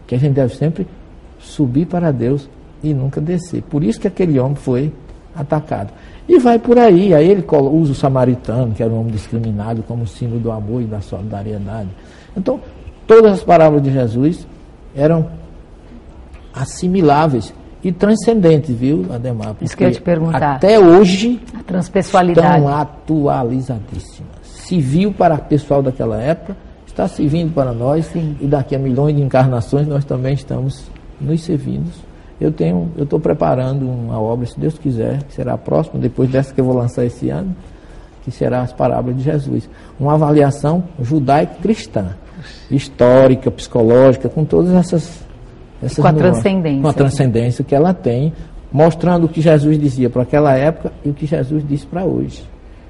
Que 0.06 0.16
a 0.16 0.18
gente 0.18 0.34
deve 0.34 0.54
sempre 0.54 0.86
subir 1.38 1.86
para 1.86 2.10
Deus 2.10 2.48
e 2.82 2.92
nunca 2.92 3.20
descer. 3.20 3.62
Por 3.62 3.84
isso 3.84 4.00
que 4.00 4.08
aquele 4.08 4.38
homem 4.38 4.56
foi 4.56 4.92
atacado. 5.34 5.92
E 6.28 6.38
vai 6.38 6.58
por 6.58 6.78
aí, 6.78 7.14
aí 7.14 7.28
ele 7.28 7.44
usa 7.48 7.92
o 7.92 7.94
samaritano, 7.94 8.74
que 8.74 8.82
era 8.82 8.92
um 8.92 9.00
homem 9.00 9.12
discriminado, 9.12 9.82
como 9.84 10.06
símbolo 10.06 10.40
do 10.40 10.50
amor 10.50 10.82
e 10.82 10.84
da 10.84 11.00
solidariedade. 11.00 11.88
Então, 12.36 12.60
todas 13.06 13.32
as 13.32 13.44
palavras 13.44 13.82
de 13.82 13.92
Jesus 13.92 14.46
eram 14.94 15.30
assimiláveis 16.52 17.54
e 17.88 17.92
transcendentes, 17.92 18.74
viu, 18.74 19.06
Ademar? 19.10 19.56
Isso 19.60 19.76
que 19.76 19.84
eu 19.84 19.88
ia 19.88 19.94
te 19.94 20.00
perguntar. 20.00 20.56
Até 20.56 20.78
hoje 20.78 21.40
a 21.58 21.62
transpessoalidade. 21.62 22.58
estão 22.58 22.68
atualizadíssimas. 22.68 24.30
Se 24.42 24.80
viu 24.80 25.12
para 25.12 25.34
o 25.34 25.38
pessoal 25.38 25.82
daquela 25.82 26.20
época, 26.20 26.56
está 26.86 27.08
servindo 27.08 27.52
para 27.52 27.72
nós 27.72 28.06
Sim. 28.06 28.36
e 28.40 28.46
daqui 28.46 28.74
a 28.74 28.78
milhões 28.78 29.16
de 29.16 29.22
encarnações 29.22 29.86
nós 29.86 30.04
também 30.04 30.34
estamos 30.34 30.84
nos 31.20 31.40
servindo 31.42 32.08
eu 32.40 32.52
tenho, 32.52 32.90
eu 32.96 33.04
estou 33.04 33.18
preparando 33.18 33.88
uma 33.88 34.20
obra, 34.20 34.46
se 34.46 34.58
Deus 34.58 34.78
quiser, 34.78 35.24
que 35.24 35.34
será 35.34 35.58
próxima, 35.58 35.98
depois 35.98 36.30
dessa 36.30 36.54
que 36.54 36.60
eu 36.60 36.64
vou 36.64 36.74
lançar 36.74 37.04
esse 37.04 37.28
ano, 37.30 37.54
que 38.22 38.30
será 38.30 38.62
as 38.62 38.72
parábolas 38.72 39.16
de 39.16 39.24
Jesus. 39.24 39.68
Uma 39.98 40.14
avaliação 40.14 40.84
judaico-cristã, 41.00 42.14
histórica, 42.70 43.50
psicológica, 43.50 44.28
com 44.28 44.44
todas 44.44 44.72
essas, 44.72 45.26
essas 45.82 45.98
com 45.98 46.06
a 46.06 46.12
transcendência. 46.12 46.82
Com 46.82 46.88
a 46.88 46.92
transcendência 46.92 47.64
que 47.64 47.74
ela 47.74 47.94
tem, 47.94 48.32
mostrando 48.72 49.24
o 49.24 49.28
que 49.28 49.40
Jesus 49.40 49.78
dizia 49.78 50.10
para 50.10 50.22
aquela 50.22 50.54
época 50.54 50.92
e 51.04 51.10
o 51.10 51.14
que 51.14 51.26
Jesus 51.26 51.66
disse 51.66 51.86
para 51.86 52.04
hoje. 52.04 52.44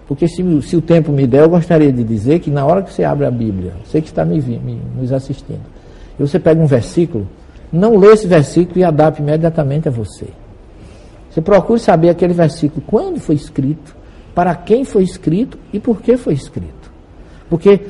Porque 0.07 0.27
se, 0.27 0.43
se, 0.63 0.77
o 0.77 0.81
tempo 0.81 1.13
me 1.13 1.27
der, 1.27 1.43
eu 1.43 1.51
gostaria 1.51 1.93
de 1.93 2.03
dizer 2.03 2.39
que 2.39 2.51
na 2.51 2.65
hora 2.65 2.83
que 2.83 2.93
você 2.93 3.05
abre 3.05 3.27
a 3.27 3.31
Bíblia, 3.31 3.75
você 3.85 4.01
que 4.01 4.09
está 4.09 4.25
me, 4.25 4.41
me, 4.41 4.81
nos 4.97 5.13
assistindo, 5.13 5.61
e 6.19 6.23
você 6.23 6.39
pega 6.39 6.61
um 6.61 6.67
versículo, 6.67 7.29
não 7.71 7.97
lê 7.97 8.09
esse 8.09 8.27
versículo 8.27 8.79
e 8.79 8.85
adapte 8.85 9.21
imediatamente 9.21 9.87
a 9.87 9.91
você. 9.91 10.27
Você 11.31 11.43
procure 11.43 11.79
saber 11.79 12.09
aquele 12.09 12.33
versículo, 12.33 12.83
quando 12.87 13.21
foi 13.21 13.35
escrito, 13.35 13.95
para 14.35 14.55
quem 14.55 14.83
foi 14.83 15.03
escrito 15.03 15.59
e 15.73 15.79
por 15.79 16.01
que 16.01 16.17
foi 16.17 16.33
escrito. 16.33 16.91
Porque 17.51 17.83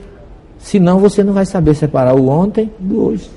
senão 0.59 0.99
você 0.99 1.23
não 1.23 1.33
vai 1.33 1.47
saber 1.47 1.75
separar 1.75 2.17
o 2.17 2.29
ontem 2.29 2.73
do 2.81 3.05
hoje. 3.05 3.31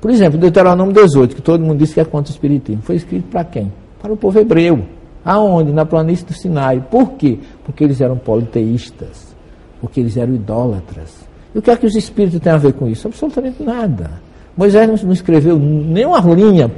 Por 0.00 0.10
exemplo, 0.10 0.38
Deuteronômio 0.38 0.94
18, 0.94 1.34
que 1.34 1.42
todo 1.42 1.64
mundo 1.64 1.78
diz 1.78 1.92
que 1.92 2.00
é 2.00 2.04
contra 2.04 2.30
o 2.30 2.34
Espiritismo, 2.34 2.82
foi 2.82 2.96
escrito 2.96 3.28
para 3.28 3.44
quem? 3.44 3.72
Para 4.00 4.12
o 4.12 4.16
povo 4.16 4.38
hebreu. 4.38 4.84
Aonde? 5.24 5.72
Na 5.72 5.84
planície 5.84 6.24
do 6.24 6.32
Sinai. 6.32 6.84
Por 6.90 7.12
quê? 7.12 7.38
Porque 7.64 7.82
eles 7.82 8.00
eram 8.00 8.16
politeístas. 8.16 9.34
Porque 9.80 10.00
eles 10.00 10.16
eram 10.16 10.34
idólatras. 10.34 11.28
E 11.54 11.58
o 11.58 11.62
que 11.62 11.70
é 11.70 11.76
que 11.76 11.86
os 11.86 11.96
espíritos 11.96 12.40
têm 12.40 12.52
a 12.52 12.56
ver 12.56 12.72
com 12.74 12.86
isso? 12.88 13.08
Absolutamente 13.08 13.62
nada. 13.62 14.10
Moisés 14.56 15.02
não 15.02 15.12
escreveu 15.12 15.58
nenhuma 15.58 16.20
linha 16.34 16.70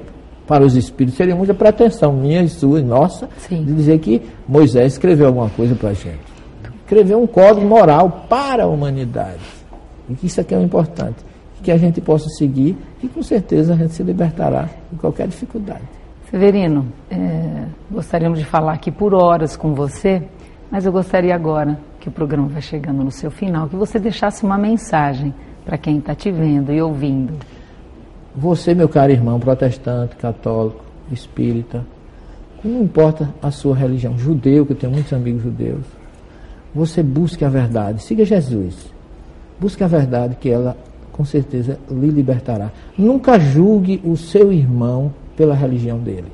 para 0.46 0.64
os 0.64 0.74
espíritos. 0.74 1.16
Seria 1.16 1.34
muita 1.36 1.54
pretensão 1.54 2.12
minha 2.12 2.42
e 2.42 2.48
sua 2.48 2.80
e 2.80 2.82
nossa 2.82 3.28
Sim. 3.38 3.64
de 3.64 3.72
dizer 3.72 3.98
que 4.00 4.20
Moisés 4.48 4.94
escreveu 4.94 5.28
alguma 5.28 5.48
coisa 5.50 5.74
para 5.74 5.90
a 5.90 5.94
gente. 5.94 6.30
Escreveu 6.82 7.22
um 7.22 7.26
código 7.26 7.64
moral 7.66 8.26
para 8.28 8.64
a 8.64 8.66
humanidade. 8.66 9.38
E 10.08 10.14
que 10.14 10.26
isso 10.26 10.40
aqui 10.40 10.54
é 10.54 10.58
o 10.58 10.62
importante. 10.62 11.16
Que 11.62 11.70
a 11.70 11.76
gente 11.76 12.00
possa 12.00 12.28
seguir 12.30 12.76
e 13.02 13.08
com 13.08 13.22
certeza 13.22 13.74
a 13.74 13.76
gente 13.76 13.92
se 13.92 14.02
libertará 14.02 14.68
de 14.90 14.98
qualquer 14.98 15.28
dificuldade. 15.28 15.82
Severino, 16.30 16.86
é, 17.10 17.64
gostaríamos 17.90 18.38
de 18.38 18.44
falar 18.44 18.74
aqui 18.74 18.90
por 18.90 19.14
horas 19.14 19.56
com 19.56 19.74
você, 19.74 20.22
mas 20.70 20.86
eu 20.86 20.92
gostaria 20.92 21.34
agora, 21.34 21.78
que 21.98 22.08
o 22.08 22.12
programa 22.12 22.48
vai 22.48 22.62
chegando 22.62 23.02
no 23.02 23.10
seu 23.10 23.30
final, 23.30 23.68
que 23.68 23.76
você 23.76 23.98
deixasse 23.98 24.44
uma 24.44 24.56
mensagem 24.56 25.34
para 25.64 25.76
quem 25.76 25.98
está 25.98 26.14
te 26.14 26.30
vendo 26.30 26.72
e 26.72 26.80
ouvindo. 26.80 27.34
Você, 28.34 28.74
meu 28.74 28.88
caro 28.88 29.10
irmão, 29.10 29.40
protestante, 29.40 30.14
católico, 30.16 30.84
espírita, 31.10 31.84
não 32.62 32.82
importa 32.82 33.28
a 33.42 33.50
sua 33.50 33.74
religião, 33.74 34.16
judeu, 34.16 34.64
que 34.64 34.72
eu 34.72 34.76
tenho 34.76 34.92
muitos 34.92 35.12
amigos 35.12 35.42
judeus, 35.42 35.84
você 36.74 37.02
busque 37.02 37.44
a 37.44 37.48
verdade, 37.48 38.02
siga 38.02 38.24
Jesus. 38.24 38.92
Busque 39.58 39.82
a 39.82 39.88
verdade 39.88 40.36
que 40.36 40.48
ela 40.48 40.76
com 41.20 41.24
certeza 41.26 41.78
lhe 41.90 42.08
libertará. 42.08 42.72
Nunca 42.96 43.38
julgue 43.38 44.00
o 44.02 44.16
seu 44.16 44.50
irmão 44.50 45.12
pela 45.36 45.54
religião 45.54 45.98
dele. 45.98 46.32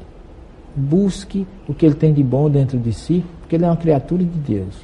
Busque 0.76 1.44
o 1.66 1.74
que 1.74 1.84
ele 1.84 1.96
tem 1.96 2.12
de 2.12 2.22
bom 2.22 2.48
dentro 2.48 2.78
de 2.78 2.92
si, 2.92 3.24
porque 3.40 3.56
ele 3.56 3.64
é 3.64 3.66
uma 3.66 3.76
criatura 3.76 4.22
de 4.22 4.38
Deus. 4.38 4.76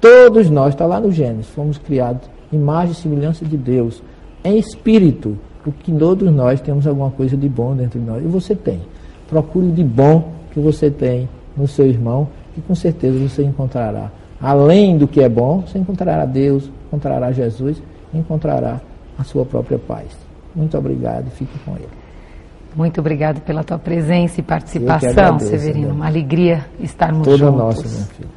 Todos 0.00 0.48
nós, 0.48 0.72
está 0.72 0.86
lá 0.86 1.00
no 1.00 1.10
Gênesis, 1.10 1.48
fomos 1.48 1.78
criados 1.78 2.30
imagem 2.52 2.92
e 2.92 2.94
semelhança 2.94 3.44
de 3.44 3.56
Deus, 3.56 4.00
em 4.44 4.56
espírito 4.56 5.36
porque 5.64 5.90
todos 5.90 6.30
nós 6.30 6.60
temos 6.60 6.86
alguma 6.86 7.10
coisa 7.10 7.36
de 7.36 7.48
bom 7.48 7.74
dentro 7.74 7.98
de 7.98 8.06
nós. 8.06 8.22
E 8.22 8.28
você 8.28 8.54
tem. 8.54 8.82
Procure 9.28 9.72
de 9.72 9.82
bom 9.82 10.30
que 10.52 10.60
você 10.60 10.92
tem 10.92 11.28
no 11.56 11.66
seu 11.66 11.88
irmão, 11.88 12.28
que 12.54 12.60
com 12.60 12.76
certeza 12.76 13.18
você 13.18 13.42
encontrará. 13.42 14.12
Além 14.40 14.96
do 14.96 15.08
que 15.08 15.20
é 15.20 15.28
bom, 15.28 15.62
você 15.66 15.76
encontrará 15.76 16.24
Deus, 16.24 16.70
encontrará 16.86 17.32
Jesus, 17.32 17.82
encontrará 18.14 18.80
a 19.18 19.24
sua 19.24 19.44
própria 19.44 19.78
paz. 19.78 20.16
Muito 20.54 20.76
obrigado 20.76 21.26
e 21.28 21.30
fique 21.30 21.58
com 21.60 21.76
ele. 21.76 21.88
Muito 22.76 23.00
obrigado 23.00 23.40
pela 23.40 23.62
tua 23.62 23.78
presença 23.78 24.40
e 24.40 24.42
participação, 24.42 25.10
agradeço, 25.10 25.50
Severino. 25.50 25.88
Né? 25.88 25.94
Uma 25.94 26.06
alegria 26.06 26.66
estarmos 26.80 27.24
Toda 27.24 27.38
juntos. 27.38 27.58
nossa, 27.58 27.82
meu 27.82 28.06
filho. 28.08 28.28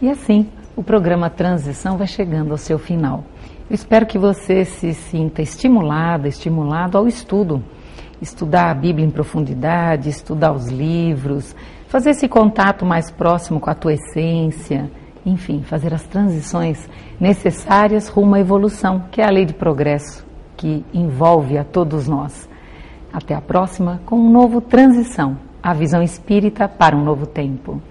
E 0.00 0.10
assim, 0.10 0.48
o 0.74 0.82
programa 0.82 1.28
Transição 1.28 1.96
vai 1.96 2.06
chegando 2.06 2.52
ao 2.52 2.58
seu 2.58 2.78
final. 2.78 3.24
Eu 3.68 3.74
espero 3.74 4.06
que 4.06 4.18
você 4.18 4.64
se 4.64 4.94
sinta 4.94 5.42
estimulada, 5.42 6.28
estimulado 6.28 6.96
ao 6.96 7.06
estudo. 7.06 7.62
Estudar 8.20 8.70
a 8.70 8.74
Bíblia 8.74 9.04
em 9.06 9.10
profundidade, 9.10 10.08
estudar 10.08 10.52
os 10.52 10.68
livros, 10.68 11.54
fazer 11.86 12.10
esse 12.10 12.28
contato 12.28 12.86
mais 12.86 13.10
próximo 13.10 13.60
com 13.60 13.68
a 13.68 13.74
tua 13.74 13.92
essência, 13.92 14.90
enfim, 15.26 15.62
fazer 15.62 15.92
as 15.92 16.04
transições 16.04 16.88
necessárias 17.20 18.08
rumo 18.08 18.36
à 18.36 18.40
evolução, 18.40 19.04
que 19.10 19.20
é 19.20 19.26
a 19.26 19.30
lei 19.30 19.44
de 19.44 19.52
progresso 19.52 20.24
que 20.56 20.84
envolve 20.94 21.58
a 21.58 21.64
todos 21.64 22.06
nós. 22.06 22.48
Até 23.12 23.34
a 23.34 23.40
próxima 23.40 24.00
com 24.06 24.16
um 24.16 24.30
novo 24.30 24.60
Transição, 24.60 25.36
a 25.62 25.74
visão 25.74 26.00
espírita 26.00 26.68
para 26.68 26.96
um 26.96 27.04
novo 27.04 27.26
tempo. 27.26 27.82